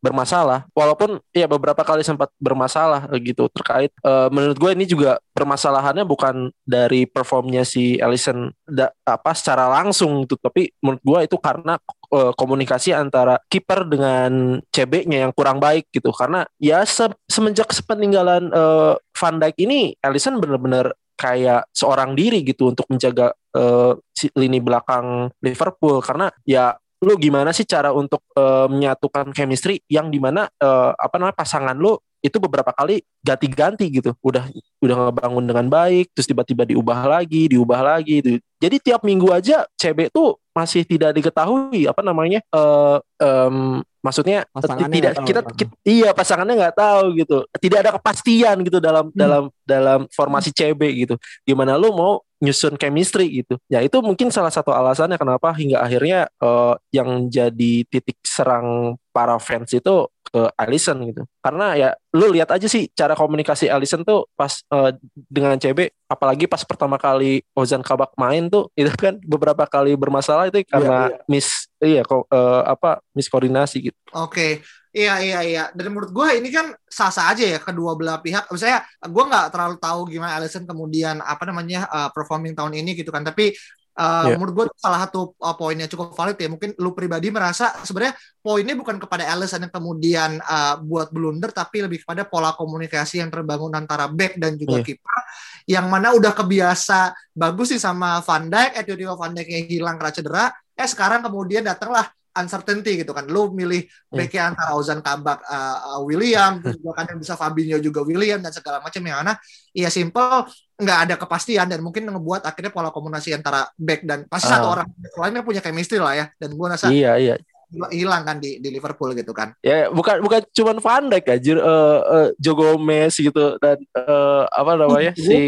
bermasalah. 0.00 0.64
Walaupun 0.72 1.20
ya 1.36 1.44
beberapa 1.44 1.84
kali 1.84 2.00
sempat 2.00 2.32
bermasalah 2.40 3.12
gitu 3.20 3.52
terkait. 3.52 3.92
Uh, 4.00 4.32
menurut 4.32 4.56
gue 4.56 4.70
ini 4.72 4.88
juga 4.88 5.20
permasalahannya 5.36 6.08
bukan 6.08 6.48
dari 6.64 7.04
performnya 7.04 7.60
si 7.68 8.00
Alisson 8.00 8.48
da, 8.64 8.88
apa 9.04 9.36
secara 9.36 9.68
langsung 9.68 10.24
gitu. 10.24 10.40
Tapi 10.40 10.72
menurut 10.80 11.04
gue 11.04 11.20
itu 11.28 11.36
karena 11.36 11.76
uh, 12.10 12.32
komunikasi 12.32 12.96
antara 12.96 13.36
kiper 13.52 13.84
dengan 13.84 14.64
CB-nya 14.72 15.28
yang 15.28 15.32
kurang 15.36 15.60
baik 15.60 15.92
gitu 15.92 16.08
karena 16.14 16.25
ya 16.58 16.82
se 16.86 17.06
semenjak 17.30 17.70
sepeninggalan 17.70 18.50
uh, 18.50 18.94
Van 18.98 19.36
Dijk 19.38 19.56
ini 19.62 19.94
Alisson 20.02 20.38
benar-benar 20.42 20.94
kayak 21.16 21.72
seorang 21.72 22.12
diri 22.12 22.44
gitu 22.44 22.70
untuk 22.70 22.84
menjaga 22.92 23.32
uh, 23.56 23.96
lini 24.36 24.60
belakang 24.60 25.32
Liverpool 25.40 26.04
karena 26.04 26.28
ya 26.44 26.76
lu 27.04 27.16
gimana 27.20 27.52
sih 27.52 27.68
cara 27.68 27.92
untuk 27.92 28.24
uh, 28.36 28.68
menyatukan 28.68 29.32
chemistry 29.32 29.80
yang 29.88 30.08
di 30.08 30.16
mana 30.16 30.48
uh, 30.60 30.96
apa 30.96 31.20
namanya 31.20 31.36
pasangan 31.36 31.76
lu 31.76 31.96
itu 32.24 32.40
beberapa 32.40 32.72
kali 32.72 33.04
ganti-ganti 33.22 33.86
gitu 33.92 34.10
udah 34.24 34.48
udah 34.82 34.96
ngebangun 35.08 35.44
dengan 35.46 35.66
baik 35.68 36.10
terus 36.16 36.26
tiba-tiba 36.26 36.64
diubah 36.66 37.06
lagi 37.06 37.46
diubah 37.46 37.80
lagi 37.84 38.24
gitu. 38.24 38.28
jadi 38.58 38.76
tiap 38.82 39.00
minggu 39.06 39.28
aja 39.30 39.68
CB 39.78 40.10
tuh 40.10 40.40
masih 40.56 40.82
tidak 40.88 41.14
diketahui 41.14 41.86
apa 41.86 42.00
namanya 42.00 42.40
uh, 42.50 42.98
um, 43.20 43.84
maksudnya 44.06 44.46
tidak 44.94 45.12
kita, 45.26 45.40
kita 45.50 45.72
iya 45.82 46.14
pasangannya 46.14 46.54
nggak 46.54 46.76
tahu 46.78 47.04
gitu. 47.18 47.38
Tidak 47.50 47.78
ada 47.82 47.90
kepastian 47.98 48.62
gitu 48.62 48.78
dalam 48.78 49.10
hmm. 49.10 49.18
dalam 49.18 49.44
dalam 49.66 50.00
formasi 50.14 50.54
CB 50.54 50.80
gitu. 51.02 51.14
Gimana 51.42 51.74
lu 51.74 51.90
mau 51.90 52.22
nyusun 52.38 52.78
chemistry 52.78 53.42
gitu. 53.42 53.58
Ya 53.66 53.82
itu 53.82 53.98
mungkin 53.98 54.30
salah 54.30 54.54
satu 54.54 54.70
alasannya 54.70 55.18
kenapa 55.18 55.50
hingga 55.56 55.82
akhirnya 55.82 56.30
uh, 56.38 56.78
yang 56.94 57.26
jadi 57.26 57.82
titik 57.90 58.22
serang 58.22 58.94
para 59.10 59.40
fans 59.42 59.72
itu 59.72 60.06
ke 60.36 60.52
Alisson 60.60 61.00
gitu. 61.08 61.24
Karena 61.40 61.72
ya 61.72 61.90
lu 62.12 62.28
lihat 62.28 62.52
aja 62.52 62.68
sih 62.68 62.92
cara 62.92 63.16
komunikasi 63.16 63.72
Alisson 63.72 64.04
tuh 64.04 64.28
pas 64.36 64.52
uh, 64.68 64.92
dengan 65.32 65.56
CB 65.56 65.88
apalagi 66.12 66.44
pas 66.44 66.60
pertama 66.60 67.00
kali 67.00 67.40
Ozan 67.56 67.80
Kabak 67.80 68.12
main 68.20 68.52
tuh 68.52 68.68
itu 68.80 68.92
kan 68.92 69.16
beberapa 69.24 69.64
kali 69.64 69.96
bermasalah 69.96 70.52
itu 70.52 70.60
karena 70.68 71.08
yeah, 71.08 71.16
yeah. 71.16 71.30
miss 71.32 71.72
iya 71.80 72.02
kok 72.04 72.28
uh, 72.28 72.68
apa 72.68 73.00
miskoordinasi 73.16 73.88
gitu. 73.88 73.98
Oke. 74.12 74.28
Okay. 74.28 74.52
Iya 74.96 75.20
iya 75.20 75.38
iya. 75.44 75.64
Dan 75.76 75.92
menurut 75.92 76.08
gue 76.08 76.40
ini 76.40 76.48
kan 76.48 76.72
sah-sah 76.88 77.36
aja 77.36 77.44
ya 77.44 77.60
kedua 77.60 77.92
belah 78.00 78.16
pihak. 78.24 78.48
Misalnya 78.48 78.80
gue 79.04 79.24
nggak 79.28 79.52
terlalu 79.52 79.76
tahu 79.76 80.00
gimana 80.08 80.40
Alisson 80.40 80.64
kemudian 80.64 81.20
apa 81.20 81.44
namanya 81.44 81.84
uh, 81.92 82.08
performing 82.08 82.56
tahun 82.56 82.80
ini 82.80 82.96
gitu 82.96 83.12
kan. 83.12 83.20
Tapi 83.20 83.52
Uh, 83.96 84.28
yeah. 84.28 84.36
Menurut 84.36 84.52
gue 84.52 84.66
salah 84.76 85.08
satu 85.08 85.32
uh, 85.40 85.56
poinnya 85.56 85.88
cukup 85.88 86.12
valid 86.12 86.36
ya. 86.36 86.52
Mungkin 86.52 86.76
lu 86.76 86.92
pribadi 86.92 87.32
merasa 87.32 87.72
sebenarnya 87.80 88.12
poinnya 88.44 88.76
bukan 88.76 89.00
kepada 89.00 89.24
Alisson 89.32 89.64
yang 89.64 89.72
kemudian 89.72 90.36
uh, 90.44 90.76
buat 90.84 91.08
blunder, 91.08 91.48
tapi 91.48 91.80
lebih 91.80 92.04
kepada 92.04 92.28
pola 92.28 92.52
komunikasi 92.52 93.24
yang 93.24 93.32
terbangun 93.32 93.72
antara 93.72 94.04
back 94.12 94.36
dan 94.36 94.60
juga 94.60 94.84
yeah. 94.84 94.86
kiper, 94.86 95.16
yang 95.64 95.88
mana 95.88 96.12
udah 96.12 96.36
kebiasa 96.36 97.16
bagus 97.32 97.72
sih 97.72 97.80
sama 97.80 98.20
Van 98.20 98.52
Dijk, 98.52 98.70
eh 98.76 98.84
tiba 98.84 99.16
Van 99.16 99.32
Dijk 99.32 99.48
yang 99.48 99.64
hilang 99.64 99.96
karena 99.96 100.12
cedera, 100.12 100.44
eh 100.76 100.84
sekarang 100.84 101.24
kemudian 101.24 101.64
datanglah 101.64 102.04
uncertainty 102.36 103.00
gitu 103.00 103.16
kan. 103.16 103.24
Lu 103.32 103.48
milih 103.48 103.88
hmm. 103.88 104.12
backnya 104.12 104.52
antara 104.52 104.76
Ozan 104.76 105.00
Kabak, 105.00 105.40
uh, 105.40 106.04
William, 106.04 106.60
juga 106.60 107.00
kan 107.00 107.08
yang 107.08 107.18
bisa 107.24 107.32
Fabinho 107.32 107.80
juga 107.80 108.04
William 108.04 108.44
dan 108.44 108.52
segala 108.52 108.84
macam 108.84 109.00
yang 109.00 109.24
mana 109.24 109.40
ya 109.72 109.88
simple 109.88 110.44
nggak 110.76 110.98
ada 111.08 111.14
kepastian 111.16 111.66
dan 111.72 111.80
mungkin 111.80 112.04
ngebuat 112.04 112.44
akhirnya 112.44 112.68
pola 112.68 112.92
komunikasi 112.92 113.32
antara 113.32 113.64
back 113.80 114.04
dan 114.04 114.28
pasti 114.28 114.52
uh. 114.52 114.60
satu 114.60 114.66
ah. 114.68 114.72
orang 114.76 114.88
lainnya 115.16 115.40
punya 115.40 115.64
chemistry 115.64 115.96
lah 115.96 116.12
ya 116.12 116.26
dan 116.36 116.52
gue 116.52 116.66
rasa 116.68 116.92
iya 116.92 117.16
iya 117.16 117.40
hilang 117.90 118.22
kan 118.22 118.36
di, 118.38 118.62
di 118.62 118.68
Liverpool 118.70 119.12
gitu 119.12 119.34
kan. 119.34 119.52
Ya 119.60 119.90
bukan 119.90 120.22
bukan 120.22 120.42
cuma 120.54 120.72
Van 120.78 121.04
Dijk 121.10 121.26
aja, 121.26 121.52
uh, 121.58 122.00
uh, 122.06 122.28
Joe 122.38 122.56
Gomez 122.56 123.14
gitu 123.18 123.58
dan 123.58 123.78
uh, 123.98 124.46
apa 124.50 124.72
namanya 124.78 125.12
si 125.18 125.38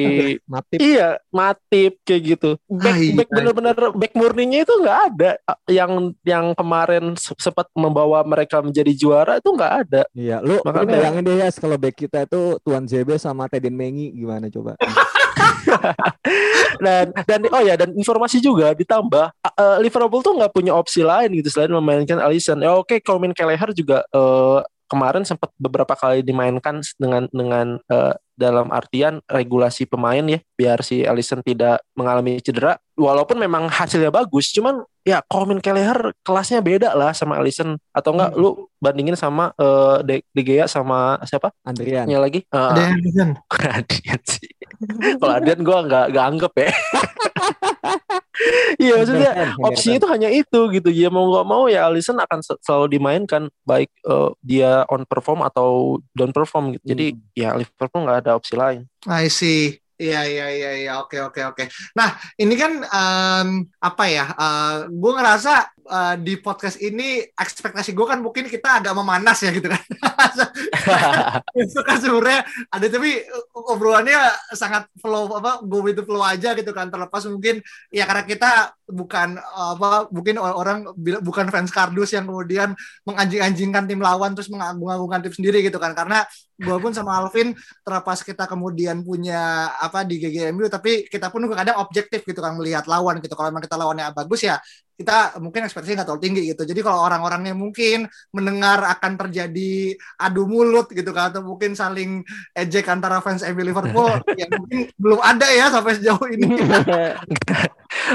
Matip. 0.45 0.79
Iya, 0.83 1.23
Matip 1.31 2.03
kayak 2.03 2.23
gitu. 2.37 2.51
Back 2.67 2.95
ah, 2.95 2.99
iya. 2.99 3.15
back 3.15 3.29
bener-bener 3.31 3.77
back 3.95 4.13
murninya 4.19 4.59
itu 4.67 4.75
nggak 4.83 4.99
ada. 5.15 5.31
Yang 5.71 5.93
yang 6.27 6.47
kemarin 6.59 7.05
sempat 7.17 7.71
membawa 7.73 8.23
mereka 8.27 8.61
menjadi 8.61 8.93
juara 8.95 9.39
itu 9.39 9.51
nggak 9.55 9.75
ada. 9.87 10.03
Iya, 10.13 10.43
lu 10.43 10.59
makanya 10.67 10.89
bayangin 10.99 11.23
deh 11.25 11.37
ya 11.39 11.49
kalau 11.55 11.77
back 11.79 11.97
kita 11.97 12.27
itu 12.27 12.59
Tuan 12.67 12.85
ZB 12.85 13.17
sama 13.17 13.47
Tedin 13.47 13.75
Mengi 13.75 14.11
gimana 14.13 14.51
coba? 14.51 14.75
dan 16.85 17.11
dan 17.27 17.41
oh 17.51 17.63
ya 17.63 17.75
dan 17.75 17.91
informasi 17.95 18.39
juga 18.39 18.75
ditambah 18.75 19.27
uh, 19.33 19.77
Liverpool 19.81 20.23
tuh 20.23 20.35
nggak 20.39 20.53
punya 20.53 20.73
opsi 20.75 21.03
lain 21.03 21.33
gitu 21.39 21.49
selain 21.53 21.73
memainkan 21.73 22.19
Alisson. 22.21 22.61
Ya 22.61 22.75
oke, 22.75 22.97
okay, 22.97 22.99
Colin 23.01 23.35
Kelleher 23.35 23.71
juga 23.75 24.05
uh, 24.15 24.63
kemarin 24.89 25.23
sempat 25.23 25.53
beberapa 25.61 25.93
kali 25.93 26.25
dimainkan 26.25 26.81
dengan 26.97 27.29
dengan 27.31 27.77
uh, 27.93 28.17
dalam 28.39 28.71
artian 28.71 29.21
regulasi 29.27 29.85
pemain 29.85 30.23
ya 30.23 30.39
biar 30.55 30.81
si 30.81 31.05
Alisson 31.05 31.45
tidak 31.45 31.85
mengalami 31.93 32.41
cedera. 32.41 32.81
Walaupun 32.99 33.39
memang 33.39 33.71
hasilnya 33.71 34.11
bagus 34.11 34.51
cuman 34.51 34.83
ya 35.07 35.23
Colin 35.29 35.63
Kelleher 35.63 36.17
kelasnya 36.25 36.65
beda 36.65 36.97
lah 36.97 37.13
sama 37.13 37.37
Alisson. 37.39 37.77
Atau 37.93 38.17
enggak 38.17 38.33
hmm. 38.35 38.41
lu 38.41 38.51
bandingin 38.81 39.19
sama 39.19 39.53
uh, 39.61 40.01
De, 40.01 40.25
De 40.33 40.43
Gea 40.43 40.67
sama 40.67 41.21
siapa? 41.29 41.53
Andrian 41.63 42.09
ya 42.09 42.19
lagi? 42.19 42.47
Uh, 42.49 42.75
Adrian 42.75 43.37
Adrian 43.79 44.21
sih. 44.25 44.51
Kalau 45.19 45.35
Adrian 45.35 45.61
gue 45.63 45.79
nggak 45.91 46.05
nggak 46.15 46.27
anggap 46.27 46.53
ya 46.55 46.71
Iya 48.79 48.93
maksudnya 49.03 49.33
opsi 49.59 49.99
itu 49.99 50.07
hanya 50.07 50.31
itu 50.31 50.61
gitu 50.71 50.89
ya 50.95 51.11
mau 51.11 51.27
nggak 51.27 51.47
mau 51.47 51.67
ya 51.67 51.91
Alisson 51.91 52.19
akan 52.23 52.39
selalu 52.63 52.87
dimainkan 52.99 53.51
baik 53.67 53.91
uh, 54.07 54.31
dia 54.41 54.87
on 54.87 55.03
perform 55.03 55.43
atau 55.43 55.99
down 56.15 56.31
perform 56.31 56.79
gitu. 56.79 56.95
Jadi 56.95 57.07
hmm. 57.15 57.21
ya 57.35 57.59
Liverpool 57.59 58.07
nggak 58.07 58.21
ada 58.27 58.39
opsi 58.39 58.55
lain. 58.55 58.87
I 59.11 59.27
see. 59.27 59.79
Iya 59.99 60.23
iya 60.31 60.47
iya 60.55 60.71
iya 60.79 60.93
oke 61.03 61.19
oke 61.19 61.43
oke. 61.43 61.65
Nah 61.99 62.15
ini 62.39 62.55
kan 62.55 62.87
um, 62.87 63.67
apa 63.83 64.05
ya? 64.07 64.31
Uh, 64.31 64.47
eh, 64.47 64.77
gue 64.95 65.13
ngerasa 65.19 65.75
uh, 65.89 66.15
di 66.21 66.37
podcast 66.39 66.77
ini 66.79 67.25
ekspektasi 67.33 67.97
gue 67.97 68.07
kan 68.07 68.21
mungkin 68.21 68.47
kita 68.47 68.85
agak 68.85 68.93
memanas 68.93 69.41
ya 69.41 69.51
gitu 69.51 69.67
kan. 69.67 69.83
itu 71.59 71.81
kan 71.83 71.97
sebenarnya 71.99 72.45
ada 72.69 72.87
tapi 72.87 73.25
obrolannya 73.57 74.21
sangat 74.53 74.87
flow 75.01 75.33
apa 75.35 75.65
go 75.65 75.81
with 75.83 75.97
the 75.97 76.05
flow 76.05 76.21
aja 76.21 76.53
gitu 76.55 76.71
kan. 76.77 76.93
Terlepas 76.93 77.25
mungkin 77.27 77.65
ya 77.89 78.05
karena 78.05 78.25
kita 78.29 78.51
bukan 78.89 79.37
apa 79.41 80.09
mungkin 80.13 80.41
orang 80.41 80.93
bukan 81.21 81.53
fans 81.53 81.73
kardus 81.73 82.17
yang 82.17 82.25
kemudian 82.25 82.73
menganjing-anjingkan 83.05 83.85
tim 83.85 84.01
lawan 84.01 84.33
terus 84.33 84.49
mengagung-agungkan 84.53 85.25
tim 85.25 85.35
sendiri 85.35 85.65
gitu 85.65 85.81
kan. 85.81 85.97
Karena 85.97 86.23
gue 86.59 86.77
pun 86.83 86.93
sama 86.93 87.17
Alvin 87.23 87.55
terlepas 87.87 88.21
kita 88.21 88.45
kemudian 88.45 89.01
punya 89.01 89.73
apa 89.79 90.03
di 90.05 90.19
GGMU 90.19 90.67
tapi 90.67 91.07
kita 91.07 91.31
pun 91.33 91.47
kadang 91.55 91.81
objektif 91.81 92.23
gitu 92.23 92.39
kan 92.39 92.55
melihat 92.61 92.85
lawan 92.85 93.19
gitu. 93.25 93.33
Kalau 93.33 93.49
memang 93.49 93.65
kita 93.65 93.77
lawannya 93.81 94.13
bagus 94.13 94.45
ya 94.45 94.61
kita 94.99 95.39
mungkin 95.39 95.63
ekspektasinya 95.63 96.03
nggak 96.03 96.09
terlalu 96.11 96.25
tinggi 96.27 96.43
gitu. 96.51 96.63
Jadi 96.67 96.81
kalau 96.83 97.07
orang-orangnya 97.07 97.55
mungkin 97.55 98.11
mendengar 98.35 98.83
akan 98.99 99.15
terjadi 99.15 99.95
adu 100.19 100.51
mulut 100.51 100.91
gitu 100.91 101.15
kan 101.15 101.31
atau 101.31 101.47
mungkin 101.47 101.79
saling 101.79 102.27
ejek 102.51 102.91
antara 102.91 103.23
fans 103.23 103.47
MU 103.47 103.63
Liverpool 103.63 104.11
yang 104.41 104.51
mungkin 104.59 104.91
belum 104.99 105.23
ada 105.23 105.47
ya 105.55 105.71
sampai 105.71 106.03
sejauh 106.03 106.27
ini. 106.35 106.51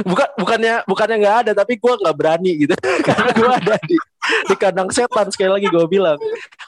Bukan 0.06 0.28
bukannya 0.38 0.86
bukannya 0.86 1.18
nggak 1.18 1.38
ada 1.46 1.52
tapi 1.58 1.82
gue 1.82 1.94
nggak 1.98 2.16
berani 2.18 2.52
gitu 2.62 2.78
karena 3.08 3.30
gue 3.34 3.50
ada 3.50 3.76
di 3.82 3.98
di 4.46 4.56
kandang 4.56 4.90
setan 4.94 5.34
sekali 5.34 5.50
lagi 5.50 5.68
gue 5.72 5.86
bilang. 5.90 6.20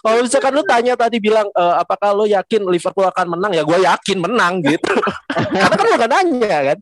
Kalau 0.02 0.26
misalkan 0.26 0.52
lu 0.58 0.64
tanya 0.66 0.98
tadi 0.98 1.22
bilang 1.22 1.46
e, 1.54 1.64
apakah 1.80 2.18
lu 2.18 2.26
yakin 2.26 2.66
Liverpool 2.66 3.06
akan 3.06 3.38
menang 3.38 3.54
ya 3.54 3.64
gue 3.64 3.78
yakin 3.78 4.18
menang 4.20 4.54
gitu. 4.66 4.92
karena 5.32 5.76
kan 5.76 5.86
lu 5.86 5.96
gak 5.96 6.12
nanya 6.12 6.58
kan. 6.74 6.78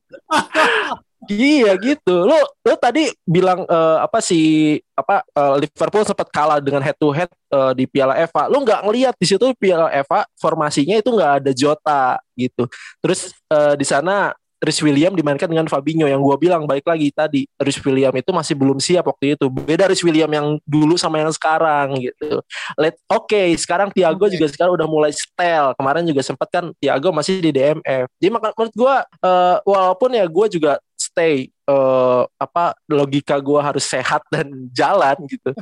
Iya 1.29 1.77
gitu. 1.79 2.15
Lo 2.27 2.38
lo 2.63 2.75
tadi 2.79 3.12
bilang 3.23 3.63
uh, 3.67 4.03
apa 4.03 4.19
sih 4.19 4.79
apa 4.95 5.23
uh, 5.36 5.55
Liverpool 5.62 6.03
sempat 6.03 6.27
kalah 6.29 6.59
dengan 6.59 6.83
head 6.83 6.97
to 6.99 7.09
head 7.13 7.29
uh, 7.51 7.71
di 7.71 7.88
Piala 7.88 8.17
Eva. 8.19 8.51
Lo 8.51 8.59
nggak 8.63 8.83
ngelihat 8.83 9.15
di 9.15 9.27
situ 9.27 9.45
Piala 9.55 9.91
Eva 9.93 10.27
formasinya 10.36 10.99
itu 10.99 11.09
nggak 11.12 11.33
ada 11.43 11.51
Jota 11.55 12.19
gitu. 12.36 12.67
Terus 12.99 13.31
uh, 13.51 13.75
di 13.77 13.86
sana 13.88 14.36
Rhys 14.63 14.79
William 14.79 15.12
dimainkan 15.12 15.51
dengan 15.51 15.67
Fabinho 15.67 16.07
yang 16.07 16.23
gue 16.23 16.38
bilang 16.39 16.63
baik 16.63 16.88
lagi 16.88 17.12
tadi 17.12 17.43
Rhys 17.59 17.83
William 17.83 18.15
itu 18.15 18.31
masih 18.31 18.55
belum 18.55 18.79
siap 18.79 19.03
waktu 19.03 19.36
itu 19.36 19.51
beda 19.51 19.91
Rhys 19.91 19.99
William 20.07 20.31
yang 20.31 20.55
dulu 20.63 20.95
sama 20.95 21.19
yang 21.19 21.36
sekarang 21.36 21.99
gitu 21.99 22.39
let 22.79 22.95
oke 23.12 23.27
okay, 23.27 23.51
sekarang 23.59 23.91
Thiago 23.91 24.23
okay. 24.23 24.39
juga 24.39 24.47
sekarang 24.47 24.79
udah 24.79 24.88
mulai 24.88 25.12
style 25.12 25.75
kemarin 25.75 26.07
juga 26.07 26.23
sempat 26.23 26.47
kan 26.47 26.71
Thiago 26.79 27.12
masih 27.12 27.43
di 27.43 27.51
DMF 27.51 28.07
jadi 28.15 28.31
maka 28.31 28.55
menurut 28.55 28.73
gue 28.73 28.95
uh, 29.27 29.57
walaupun 29.67 30.09
ya 30.15 30.25
gue 30.31 30.47
juga 30.47 30.79
stay 31.13 31.54
uh, 31.69 32.26
apa 32.41 32.73
logika 32.89 33.38
gue 33.38 33.60
harus 33.62 33.86
sehat 33.86 34.26
dan 34.34 34.49
jalan 34.73 35.15
gitu. 35.30 35.54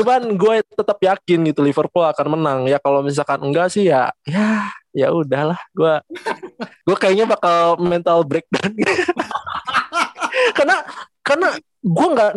Cuman 0.00 0.38
gue 0.38 0.62
tetap 0.62 0.98
yakin 1.02 1.50
gitu 1.50 1.60
Liverpool 1.66 2.06
akan 2.06 2.38
menang. 2.38 2.60
Ya 2.70 2.78
kalau 2.78 3.02
misalkan 3.02 3.42
enggak 3.42 3.74
sih 3.74 3.90
ya 3.90 4.14
ya 4.22 4.70
ya 4.94 5.10
udahlah 5.10 5.58
gue 5.74 5.94
gue 6.86 6.96
kayaknya 6.96 7.26
bakal 7.26 7.76
mental 7.82 8.22
breakdown. 8.22 8.72
karena 10.56 10.76
karena 11.26 11.48
gue 11.78 12.06
nggak 12.10 12.32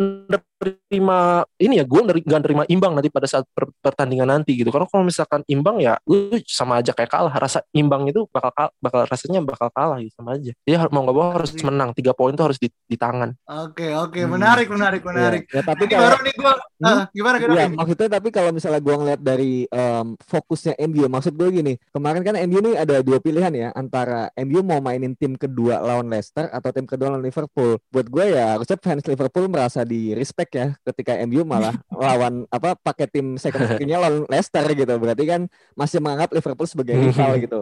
terima 0.62 1.42
ini 1.58 1.82
ya 1.82 1.84
gue 1.84 2.00
nggak 2.22 2.40
nerima 2.46 2.64
imbang 2.70 2.94
nanti 2.94 3.10
pada 3.10 3.26
saat 3.26 3.42
per, 3.50 3.66
pertandingan 3.82 4.30
nanti 4.30 4.54
gitu. 4.54 4.70
Karena 4.70 4.86
kalau 4.86 5.02
misalkan 5.02 5.42
imbang 5.50 5.82
ya 5.82 5.98
lu 6.06 6.38
sama 6.46 6.78
aja 6.78 6.94
kayak 6.94 7.10
kalah. 7.10 7.34
Rasa 7.34 7.66
imbang 7.74 8.06
itu 8.06 8.30
bakal 8.30 8.70
bakal 8.78 9.02
rasanya 9.10 9.42
bakal 9.42 9.68
kalah 9.74 9.98
gitu 9.98 10.14
sama 10.14 10.38
aja. 10.38 10.54
Jadi 10.54 10.76
mau 10.94 11.02
nggak 11.02 11.16
mau 11.16 11.34
harus 11.34 11.50
menang. 11.66 11.90
Tiga 11.96 12.14
poin 12.14 12.30
itu 12.30 12.44
harus 12.44 12.58
di, 12.62 12.70
di 12.86 12.94
tangan. 12.94 13.34
Oke 13.66 13.90
oke. 13.90 14.22
Hmm. 14.22 14.38
menarik 14.38 14.68
menarik 14.70 15.02
menarik. 15.02 15.42
Ya, 15.50 15.60
ya 15.60 15.62
tapi 15.66 15.84
kalau, 15.90 16.14
baru 16.14 16.18
nih 16.22 16.34
gue 16.38 16.52
hmm? 16.54 16.86
uh, 16.86 17.04
gimana 17.10 17.36
gimana? 17.42 17.58
ya, 17.58 17.66
maksudnya 17.74 18.08
tapi 18.14 18.28
kalau 18.30 18.50
misalnya 18.54 18.80
gue 18.80 18.94
ngeliat 18.94 19.20
dari 19.20 19.52
um, 19.66 20.06
fokusnya 20.22 20.78
MU 20.86 21.10
maksud 21.10 21.34
gue 21.34 21.48
gini. 21.50 21.74
Kemarin 21.90 22.22
kan 22.22 22.34
MU 22.46 22.58
ini 22.62 22.72
ada 22.78 23.02
dua 23.02 23.18
pilihan 23.18 23.50
ya 23.50 23.68
antara 23.74 24.30
MU 24.38 24.62
mau 24.62 24.78
mainin 24.78 25.18
tim 25.18 25.34
kedua 25.34 25.82
lawan 25.82 26.06
Leicester 26.06 26.46
atau 26.54 26.70
tim 26.70 26.86
kedua 26.86 27.10
lawan 27.10 27.24
Liverpool. 27.24 27.82
Buat 27.90 28.06
gue 28.06 28.24
ya 28.38 28.54
harusnya 28.54 28.78
fans 28.78 29.02
Liverpool 29.08 29.31
merasa 29.48 29.80
di 29.86 30.12
respect 30.12 30.52
ya 30.52 30.76
ketika 30.84 31.16
MU 31.24 31.46
malah 31.48 31.72
lawan 32.04 32.44
apa 32.52 32.76
pakai 32.76 33.08
tim 33.08 33.40
second 33.40 33.64
screen 33.72 33.96
lawan 33.96 34.28
Leicester 34.28 34.64
gitu. 34.76 34.94
Berarti 35.00 35.24
kan 35.24 35.40
masih 35.72 35.98
menganggap 36.04 36.30
Liverpool 36.36 36.68
sebagai 36.68 37.00
rival 37.00 37.32
gitu. 37.44 37.60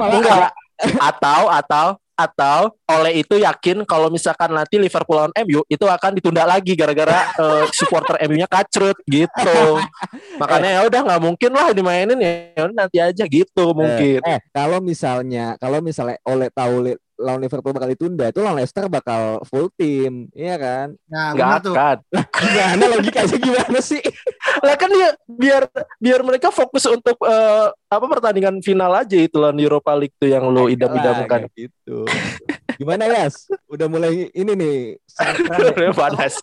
malah 0.00 0.16
Enggak. 0.16 0.52
atau 0.96 1.42
atau 1.52 1.86
atau 2.20 2.58
oleh 2.84 3.24
itu 3.24 3.40
yakin 3.40 3.88
kalau 3.88 4.12
misalkan 4.12 4.52
nanti 4.52 4.76
Liverpool 4.76 5.16
lawan 5.16 5.32
MU 5.48 5.64
itu 5.72 5.84
akan 5.88 6.20
ditunda 6.20 6.44
lagi 6.44 6.76
gara-gara 6.76 7.32
uh, 7.40 7.64
supporter 7.72 8.20
MU-nya 8.28 8.44
kacrut 8.44 8.96
gitu. 9.08 9.80
Makanya 10.40 10.68
ya 10.76 10.80
udah 10.84 11.00
nggak 11.00 11.22
mungkin 11.24 11.50
lah 11.56 11.72
dimainin 11.72 12.20
ya 12.20 12.68
nanti 12.68 13.00
aja 13.00 13.24
gitu 13.24 13.72
mungkin. 13.72 14.20
Eh, 14.20 14.36
eh 14.36 14.38
kalau 14.52 14.84
misalnya 14.84 15.56
kalau 15.56 15.80
misalnya 15.80 16.20
oleh 16.28 16.52
tahu 16.52 16.92
lawan 17.20 17.44
Liverpool 17.44 17.76
bakal 17.76 17.92
ditunda 17.92 18.32
itu 18.32 18.40
lawan 18.40 18.58
Leicester 18.58 18.88
bakal 18.88 19.44
full 19.44 19.68
tim 19.76 20.32
iya 20.32 20.56
kan? 20.56 20.96
Nah 21.06 21.36
nggak 21.36 21.50
akan. 21.68 21.96
Gimana 22.32 22.84
logikanya 22.96 23.36
gimana 23.36 23.78
sih? 23.84 24.00
Lah 24.64 24.74
kan 24.80 24.88
dia 24.88 25.14
biar 25.28 25.68
biar 26.00 26.20
mereka 26.24 26.48
fokus 26.48 26.88
untuk 26.88 27.20
uh, 27.22 27.70
apa 27.90 28.06
pertandingan 28.06 28.62
final 28.62 28.94
aja 28.94 29.18
itu 29.18 29.34
lawan 29.34 29.58
Europa 29.58 29.90
League 29.98 30.14
tuh 30.14 30.30
yang 30.30 30.46
lo 30.46 30.70
idam-idamkan 30.70 31.50
gitu 31.58 32.06
gimana 32.78 33.10
Yas 33.10 33.50
udah 33.66 33.90
mulai 33.90 34.30
ini 34.30 34.52
nih 34.54 34.78
panas 35.98 36.38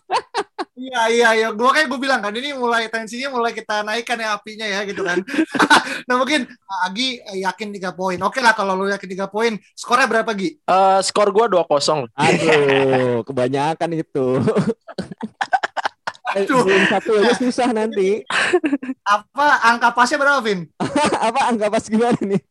Iya 0.78 1.02
iya 1.10 1.28
iya, 1.34 1.48
gue 1.50 1.70
kayak 1.74 1.90
gue 1.90 1.98
bilang 1.98 2.22
kan 2.22 2.30
ini 2.30 2.54
mulai 2.54 2.86
tensinya 2.86 3.34
mulai 3.34 3.50
kita 3.50 3.82
naikkan 3.82 4.14
ya 4.14 4.38
apinya 4.38 4.62
ya 4.62 4.86
gitu 4.86 5.02
kan. 5.02 5.18
nah 6.06 6.14
mungkin 6.14 6.46
Agi 6.86 7.18
yakin 7.42 7.74
tiga 7.74 7.90
poin. 7.90 8.14
Oke 8.22 8.38
lah 8.38 8.54
kalau 8.54 8.78
lu 8.78 8.86
yakin 8.86 9.10
tiga 9.10 9.26
poin, 9.26 9.58
skornya 9.74 10.06
berapa 10.06 10.30
Gi? 10.38 10.62
Uh, 10.70 11.02
skor 11.02 11.34
gue 11.34 11.50
dua 11.50 11.66
kosong. 11.66 12.06
Aduh, 12.14 13.26
kebanyakan 13.26 13.90
itu. 13.98 14.38
Aduh. 16.44 16.62
satu 16.90 17.10
aja 17.18 17.32
susah 17.38 17.68
nanti. 17.74 18.22
Apa 19.16 19.46
angka 19.66 19.90
pasnya 19.94 20.18
berapa, 20.20 20.40
Vin? 20.44 20.68
Apa 21.28 21.40
angka 21.50 21.66
pas 21.72 21.84
gimana 21.86 22.18
nih? 22.20 22.42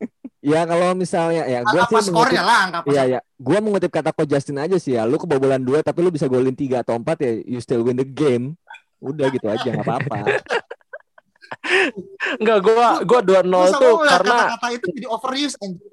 Ya 0.43 0.63
kalau 0.63 0.95
misalnya 0.95 1.43
ya 1.43 1.59
gue 1.65 1.81
sih 1.91 2.07
skornya 2.07 2.39
lah 2.45 2.57
angka 2.69 2.79
Iya 2.87 3.03
ya. 3.17 3.19
Gue 3.35 3.57
mengutip 3.59 3.91
kata 3.91 4.15
Ko 4.15 4.23
Justin 4.23 4.63
aja 4.63 4.77
sih 4.79 4.95
ya. 4.95 5.03
Lu 5.03 5.19
kebobolan 5.19 5.59
dua 5.59 5.83
tapi 5.83 5.99
lu 6.05 6.13
bisa 6.13 6.29
golin 6.29 6.55
tiga 6.55 6.85
atau 6.85 6.95
empat 6.95 7.19
ya 7.19 7.31
you 7.43 7.59
still 7.59 7.83
win 7.83 7.99
the 7.99 8.07
game. 8.07 8.55
Udah 9.03 9.27
gitu 9.33 9.45
aja 9.49 9.67
nggak 9.67 9.83
apa-apa. 9.85 10.17
Enggak, 12.39 12.59
gua 12.63 13.03
gua 13.03 13.19
dua 13.23 13.41
nol 13.43 13.71
tuh 13.71 14.03
karena 14.03 14.55
kata-kata 14.55 14.67
itu 14.71 14.87
jadi 14.99 15.07
overuse 15.07 15.55
anjir 15.59 15.83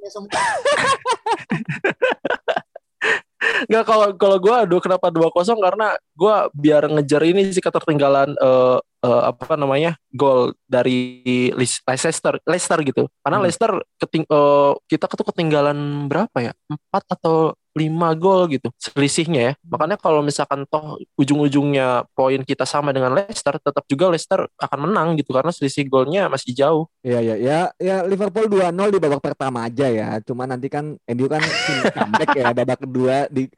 Enggak 3.68 3.84
kalau 3.86 4.06
kalau 4.16 4.36
gue 4.40 4.54
aduh 4.54 4.80
kenapa 4.80 5.08
dua 5.08 5.28
kosong? 5.32 5.58
Karena 5.60 5.96
gue 6.14 6.34
biar 6.54 6.88
ngejar 6.90 7.22
ini 7.24 7.50
sih 7.52 7.62
ketertinggalan 7.64 8.36
uh, 8.38 8.78
uh, 8.80 9.22
apa 9.28 9.54
namanya 9.54 9.96
gol 10.12 10.56
dari 10.64 11.50
Leicester 11.54 12.40
Leicester 12.44 12.78
gitu. 12.82 13.08
Karena 13.20 13.38
hmm. 13.40 13.44
Leicester 13.44 13.72
keting 14.00 14.24
uh, 14.28 14.74
kita 14.88 15.04
tuh 15.08 15.26
ketinggalan 15.32 16.08
berapa 16.08 16.38
ya? 16.40 16.52
Empat 16.68 17.04
atau 17.18 17.56
5 17.74 18.22
gol 18.22 18.46
gitu 18.54 18.70
selisihnya 18.78 19.40
ya. 19.40 19.52
Makanya 19.66 19.98
kalau 19.98 20.22
misalkan 20.22 20.62
toh 20.70 20.96
ujung-ujungnya 21.18 22.06
poin 22.14 22.40
kita 22.46 22.62
sama 22.62 22.94
dengan 22.94 23.12
Leicester, 23.12 23.58
tetap 23.58 23.84
juga 23.90 24.14
Leicester 24.14 24.46
akan 24.56 24.78
menang 24.88 25.18
gitu 25.18 25.34
karena 25.34 25.50
selisih 25.50 25.90
golnya 25.90 26.30
masih 26.30 26.54
jauh. 26.54 26.86
Iya 27.02 27.20
ya 27.20 27.36
ya 27.36 27.58
ya 27.82 27.96
Liverpool 28.06 28.46
2-0 28.46 28.94
di 28.94 28.98
babak 29.02 29.20
pertama 29.20 29.66
aja 29.66 29.90
ya. 29.90 30.22
Cuma 30.22 30.46
nanti 30.46 30.70
kan 30.70 30.94
MU 30.94 31.26
kan 31.26 31.42
comeback 31.90 32.30
ya 32.38 32.54
babak 32.54 32.78
kedua 32.86 33.26
di 33.28 33.50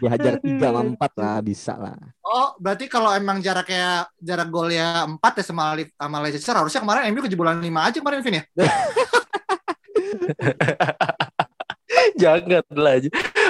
dihajar 0.00 0.40
3 0.40 0.58
sama 0.58 0.80
4 0.96 1.20
lah 1.20 1.36
bisa 1.44 1.76
lah. 1.76 1.96
Oh, 2.24 2.56
berarti 2.56 2.88
kalau 2.88 3.12
emang 3.12 3.44
jaraknya 3.44 4.08
jarak 4.16 4.48
golnya 4.48 5.04
4 5.04 5.20
ya 5.20 5.44
sama, 5.44 5.76
sama 5.76 6.16
Leicester 6.24 6.56
harusnya 6.56 6.80
kemarin 6.80 7.12
MU 7.12 7.20
kejebolan 7.24 7.60
5 7.60 7.68
aja 7.68 7.98
kemarin 8.00 8.24
Vin 8.24 8.40
ya. 8.40 8.44
Jangan 12.22 12.64
lah. 12.74 12.94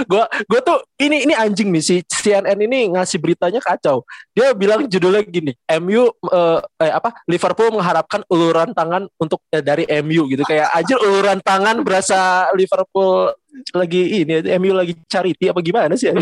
Gua 0.07 0.25
gua 0.47 0.61
tuh 0.63 0.79
ini 1.03 1.27
ini 1.27 1.35
anjing 1.35 1.69
nih 1.75 1.83
si 1.83 1.97
CNN 2.07 2.59
ini 2.59 2.93
ngasih 2.95 3.19
beritanya 3.19 3.59
kacau. 3.59 4.07
Dia 4.35 4.55
bilang 4.55 4.87
judulnya 4.87 5.23
gini, 5.27 5.53
MU 5.83 6.11
uh, 6.31 6.61
eh, 6.79 6.93
apa 6.93 7.19
Liverpool 7.27 7.75
mengharapkan 7.75 8.23
uluran 8.31 8.71
tangan 8.73 9.11
untuk 9.19 9.43
eh, 9.51 9.63
dari 9.63 9.85
MU 10.03 10.31
gitu. 10.31 10.47
Kayak 10.47 10.71
aja 10.75 10.95
uluran 11.03 11.39
tangan 11.43 11.83
berasa 11.83 12.51
Liverpool 12.55 13.35
lagi 13.75 14.23
ini 14.23 14.45
MU 14.61 14.73
lagi 14.77 14.95
charity 15.11 15.51
apa 15.51 15.61
gimana 15.65 15.95
sih? 15.99 16.15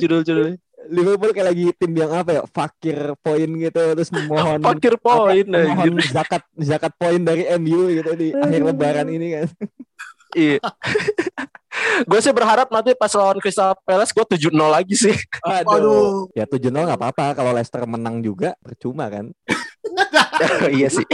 Judul-judulnya. 0.00 0.56
Liverpool 0.90 1.30
kayak 1.30 1.48
lagi 1.52 1.66
tim 1.76 1.92
yang 1.92 2.10
apa 2.10 2.30
ya 2.40 2.42
fakir 2.48 3.14
poin 3.20 3.46
gitu 3.46 3.82
terus 3.94 4.10
memohon 4.10 4.58
fakir 4.58 4.96
poin 4.96 5.44
memohon 5.44 6.00
zakat 6.08 6.42
zakat 6.56 6.92
poin 6.98 7.20
dari 7.20 7.44
MU 7.60 7.92
gitu 7.94 8.10
di 8.16 8.32
akhir 8.34 8.60
lebaran 8.64 9.06
ini 9.12 9.26
kan 9.38 9.46
Iya. 10.34 10.58
gue 12.10 12.20
sih 12.20 12.34
berharap 12.34 12.68
nanti 12.68 12.92
pas 12.98 13.12
lawan 13.14 13.38
Crystal 13.38 13.72
Palace 13.86 14.12
gue 14.12 14.24
tujuh 14.36 14.50
nol 14.50 14.70
lagi 14.74 14.94
sih. 14.98 15.16
Aduh. 15.44 15.74
Aduh. 15.74 16.10
Ya 16.38 16.46
tujuh 16.46 16.70
nol 16.70 16.86
nggak 16.86 17.00
apa-apa 17.00 17.26
kalau 17.36 17.50
Leicester 17.54 17.82
menang 17.84 18.22
juga 18.22 18.54
percuma 18.62 19.10
kan. 19.10 19.30
iya 20.76 20.88
sih. 20.88 21.04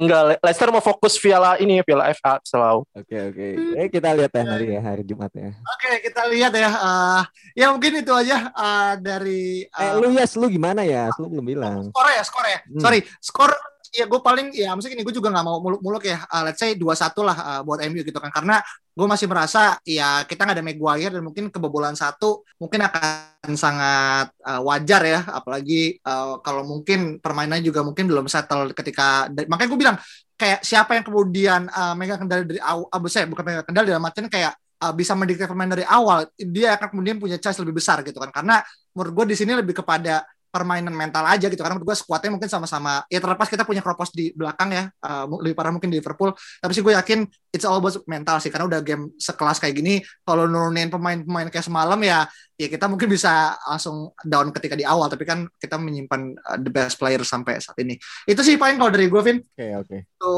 Enggak, 0.00 0.40
Leicester 0.40 0.68
mau 0.72 0.82
fokus 0.84 1.18
Piala 1.18 1.58
ini 1.60 1.82
Piala 1.82 2.08
FA 2.14 2.38
selalu. 2.46 2.86
Oke 2.94 3.16
oke. 3.32 3.46
Eh 3.76 3.86
kita 3.90 4.14
lihat 4.16 4.32
ya 4.32 4.42
nanti 4.46 4.66
ya 4.70 4.80
hari 4.80 5.02
Jumat 5.04 5.32
ya. 5.34 5.50
Oke 5.52 5.90
kita 6.02 6.22
lihat 6.30 6.52
ya. 6.54 6.70
Uh, 6.72 7.22
ya 7.52 7.66
mungkin 7.74 8.00
itu 8.00 8.12
aja 8.14 8.50
uh, 8.54 8.94
dari. 8.96 9.66
Uh, 9.74 9.82
eh 9.82 9.92
lu 9.98 10.06
ya, 10.14 10.24
lu 10.38 10.46
gimana 10.48 10.82
ya? 10.86 11.10
Lu 11.18 11.28
belum 11.28 11.46
bilang. 11.46 11.78
Skor 11.90 12.08
ya, 12.08 12.22
skor 12.22 12.46
ya. 12.46 12.58
Hmm. 12.64 12.80
Sorry, 12.80 13.00
skor 13.20 13.50
ya 13.92 14.04
gue 14.08 14.20
paling 14.22 14.54
ya 14.54 14.72
maksudnya 14.74 14.98
gini 14.98 15.04
gue 15.06 15.14
juga 15.14 15.28
nggak 15.30 15.46
mau 15.46 15.58
muluk-muluk 15.60 16.02
ya. 16.06 16.24
Uh, 16.26 16.50
let's 16.50 16.58
say 16.58 16.74
dua 16.74 16.94
satu 16.96 17.22
lah 17.22 17.36
uh, 17.36 17.60
buat 17.62 17.82
MU 17.86 18.02
gitu 18.02 18.18
kan. 18.18 18.30
Karena 18.32 18.58
gue 18.96 19.06
masih 19.06 19.28
merasa 19.28 19.76
ya 19.84 20.24
kita 20.24 20.48
nggak 20.48 20.56
ada 20.56 20.64
Maguire 20.64 21.12
dan 21.12 21.22
mungkin 21.22 21.52
kebobolan 21.52 21.92
satu 21.92 22.42
mungkin 22.56 22.86
akan 22.88 23.52
sangat 23.54 24.32
uh, 24.42 24.60
wajar 24.64 25.02
ya. 25.04 25.20
Apalagi 25.28 26.00
uh, 26.02 26.40
kalau 26.40 26.64
mungkin 26.64 27.20
permainan 27.20 27.60
juga 27.62 27.84
mungkin 27.86 28.08
belum 28.08 28.26
settle 28.26 28.72
ketika 28.72 29.30
makanya 29.46 29.68
gue 29.70 29.80
bilang 29.80 29.96
kayak 30.36 30.60
siapa 30.60 30.94
yang 30.96 31.04
kemudian 31.04 31.60
uh, 31.72 31.94
megang 31.96 32.20
kendali 32.20 32.44
dari 32.44 32.60
awal 32.60 32.86
uh, 32.92 33.08
saya 33.08 33.24
bukan 33.24 33.42
megang 33.42 33.66
kendali 33.66 33.88
dalam 33.88 34.04
artian 34.04 34.28
kayak 34.28 34.52
uh, 34.84 34.92
bisa 34.92 35.16
mendikte 35.16 35.48
permainan 35.48 35.80
dari 35.80 35.86
awal 35.88 36.28
dia 36.36 36.76
akan 36.76 36.92
kemudian 36.92 37.16
punya 37.16 37.40
chance 37.40 37.56
lebih 37.60 37.80
besar 37.80 38.04
gitu 38.04 38.20
kan. 38.20 38.30
Karena 38.30 38.60
menurut 38.92 39.12
gue 39.12 39.24
di 39.32 39.36
sini 39.36 39.56
lebih 39.56 39.76
kepada 39.80 40.24
permainan 40.56 40.96
mental 40.96 41.28
aja 41.28 41.52
gitu. 41.52 41.60
Karena 41.60 41.76
menurut 41.76 41.92
gue 41.92 41.96
skuadnya 42.00 42.32
mungkin 42.32 42.48
sama-sama 42.48 43.04
ya 43.12 43.20
terlepas 43.20 43.52
kita 43.52 43.68
punya 43.68 43.84
Kropos 43.84 44.08
di 44.16 44.32
belakang 44.32 44.72
ya 44.72 44.88
uh, 45.04 45.28
lebih 45.44 45.52
parah 45.52 45.68
mungkin 45.68 45.92
di 45.92 46.00
Liverpool. 46.00 46.32
Tapi 46.32 46.72
sih 46.72 46.80
gue 46.80 46.96
yakin 46.96 47.28
it's 47.52 47.68
all 47.68 47.76
about 47.76 48.00
mental 48.08 48.40
sih 48.40 48.48
karena 48.48 48.64
udah 48.64 48.80
game 48.80 49.12
sekelas 49.20 49.60
kayak 49.60 49.76
gini 49.76 50.00
kalau 50.24 50.48
nurunin 50.48 50.88
pemain-pemain 50.88 51.52
kayak 51.52 51.68
semalam 51.68 52.00
ya 52.00 52.24
ya 52.56 52.72
kita 52.72 52.88
mungkin 52.88 53.12
bisa 53.12 53.52
langsung 53.68 54.16
down 54.24 54.48
ketika 54.48 54.72
di 54.72 54.88
awal 54.88 55.12
tapi 55.12 55.28
kan 55.28 55.44
kita 55.60 55.76
menyimpan 55.76 56.32
uh, 56.40 56.56
the 56.56 56.72
best 56.72 56.96
player 56.96 57.20
sampai 57.20 57.60
saat 57.60 57.76
ini. 57.84 58.00
Itu 58.24 58.40
sih 58.40 58.56
paling 58.56 58.80
kalau 58.80 58.88
dari 58.88 59.12
gue 59.12 59.20
Vin. 59.20 59.44
Oke 59.44 59.52
okay, 59.52 59.70
oke. 59.76 59.86
Okay. 59.86 60.00
so 60.16 60.28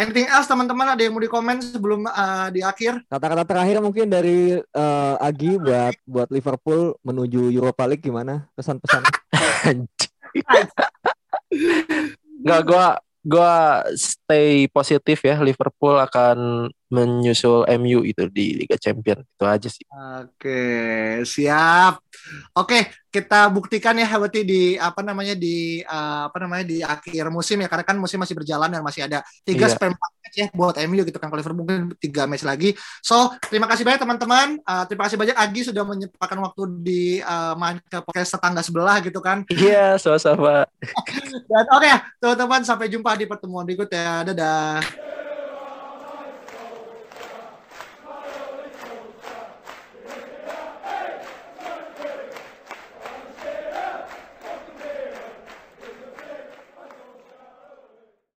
anything 0.00 0.26
else 0.32 0.48
teman-teman? 0.48 0.96
Ada 0.96 1.06
yang 1.06 1.12
mau 1.12 1.22
di 1.22 1.28
komen 1.28 1.60
sebelum 1.60 2.08
uh, 2.08 2.48
di 2.48 2.64
akhir? 2.64 3.04
Kata-kata 3.06 3.44
terakhir 3.44 3.84
mungkin 3.84 4.08
dari 4.08 4.56
uh, 4.56 5.14
Agi 5.20 5.60
buat 5.60 5.94
buat 6.08 6.28
Liverpool 6.32 6.96
menuju 7.04 7.52
Europa 7.52 7.84
League 7.84 8.02
gimana? 8.02 8.48
Pesan-pesan. 8.56 9.04
Nggak, 12.42 12.60
gue 12.64 12.86
gue 13.22 13.54
stay 13.94 14.66
positif 14.72 15.22
ya. 15.22 15.38
Liverpool 15.38 16.00
akan 16.00 16.66
menyusul 16.92 17.64
MU 17.80 18.04
itu 18.04 18.28
di 18.28 18.60
Liga 18.60 18.76
Champion 18.76 19.24
itu 19.24 19.44
aja 19.48 19.68
sih. 19.72 19.88
Oke 19.88 20.60
siap. 21.24 22.04
Oke 22.52 22.92
kita 23.12 23.48
buktikan 23.52 23.92
ya 23.92 24.08
berarti 24.08 24.40
di 24.40 24.62
apa 24.80 25.04
namanya 25.04 25.36
di 25.36 25.84
uh, 25.84 26.32
apa 26.32 26.36
namanya 26.40 26.64
di 26.64 26.80
akhir 26.80 27.28
musim 27.28 27.60
ya 27.60 27.68
karena 27.68 27.84
kan 27.84 27.96
musim 28.00 28.16
masih 28.16 28.32
berjalan 28.32 28.72
dan 28.72 28.80
masih 28.80 29.04
ada 29.04 29.20
tiga 29.44 29.68
yeah. 29.68 29.72
sampai 29.76 29.92
match 29.92 30.36
ya 30.36 30.46
buat 30.56 30.76
MU 30.88 31.04
gitu 31.04 31.20
kan 31.20 31.28
kalau 31.28 31.40
Liverpool 31.40 31.60
mungkin 31.64 31.92
tiga 32.00 32.24
match 32.24 32.44
lagi. 32.44 32.72
So 33.04 33.36
terima 33.52 33.68
kasih 33.68 33.84
banyak 33.84 34.00
teman-teman. 34.00 34.60
Uh, 34.64 34.84
terima 34.88 35.08
kasih 35.08 35.20
banyak 35.20 35.36
Agi 35.36 35.60
sudah 35.68 35.84
menyempatkan 35.84 36.40
waktu 36.40 36.62
di 36.80 37.02
uh, 37.20 37.52
main 37.56 37.80
ke 37.84 38.00
podcast 38.00 38.36
tetangga 38.36 38.64
sebelah 38.64 38.96
gitu 39.04 39.20
kan. 39.20 39.44
Iya 39.52 39.96
yeah, 39.96 40.00
sama-sama. 40.00 40.64
dan 41.52 41.64
oke 41.68 41.84
okay, 41.84 41.94
teman-teman 42.16 42.60
sampai 42.64 42.88
jumpa 42.88 43.12
di 43.16 43.28
pertemuan 43.28 43.68
berikut 43.68 43.92
ya. 43.92 44.24
Dadah. 44.24 45.21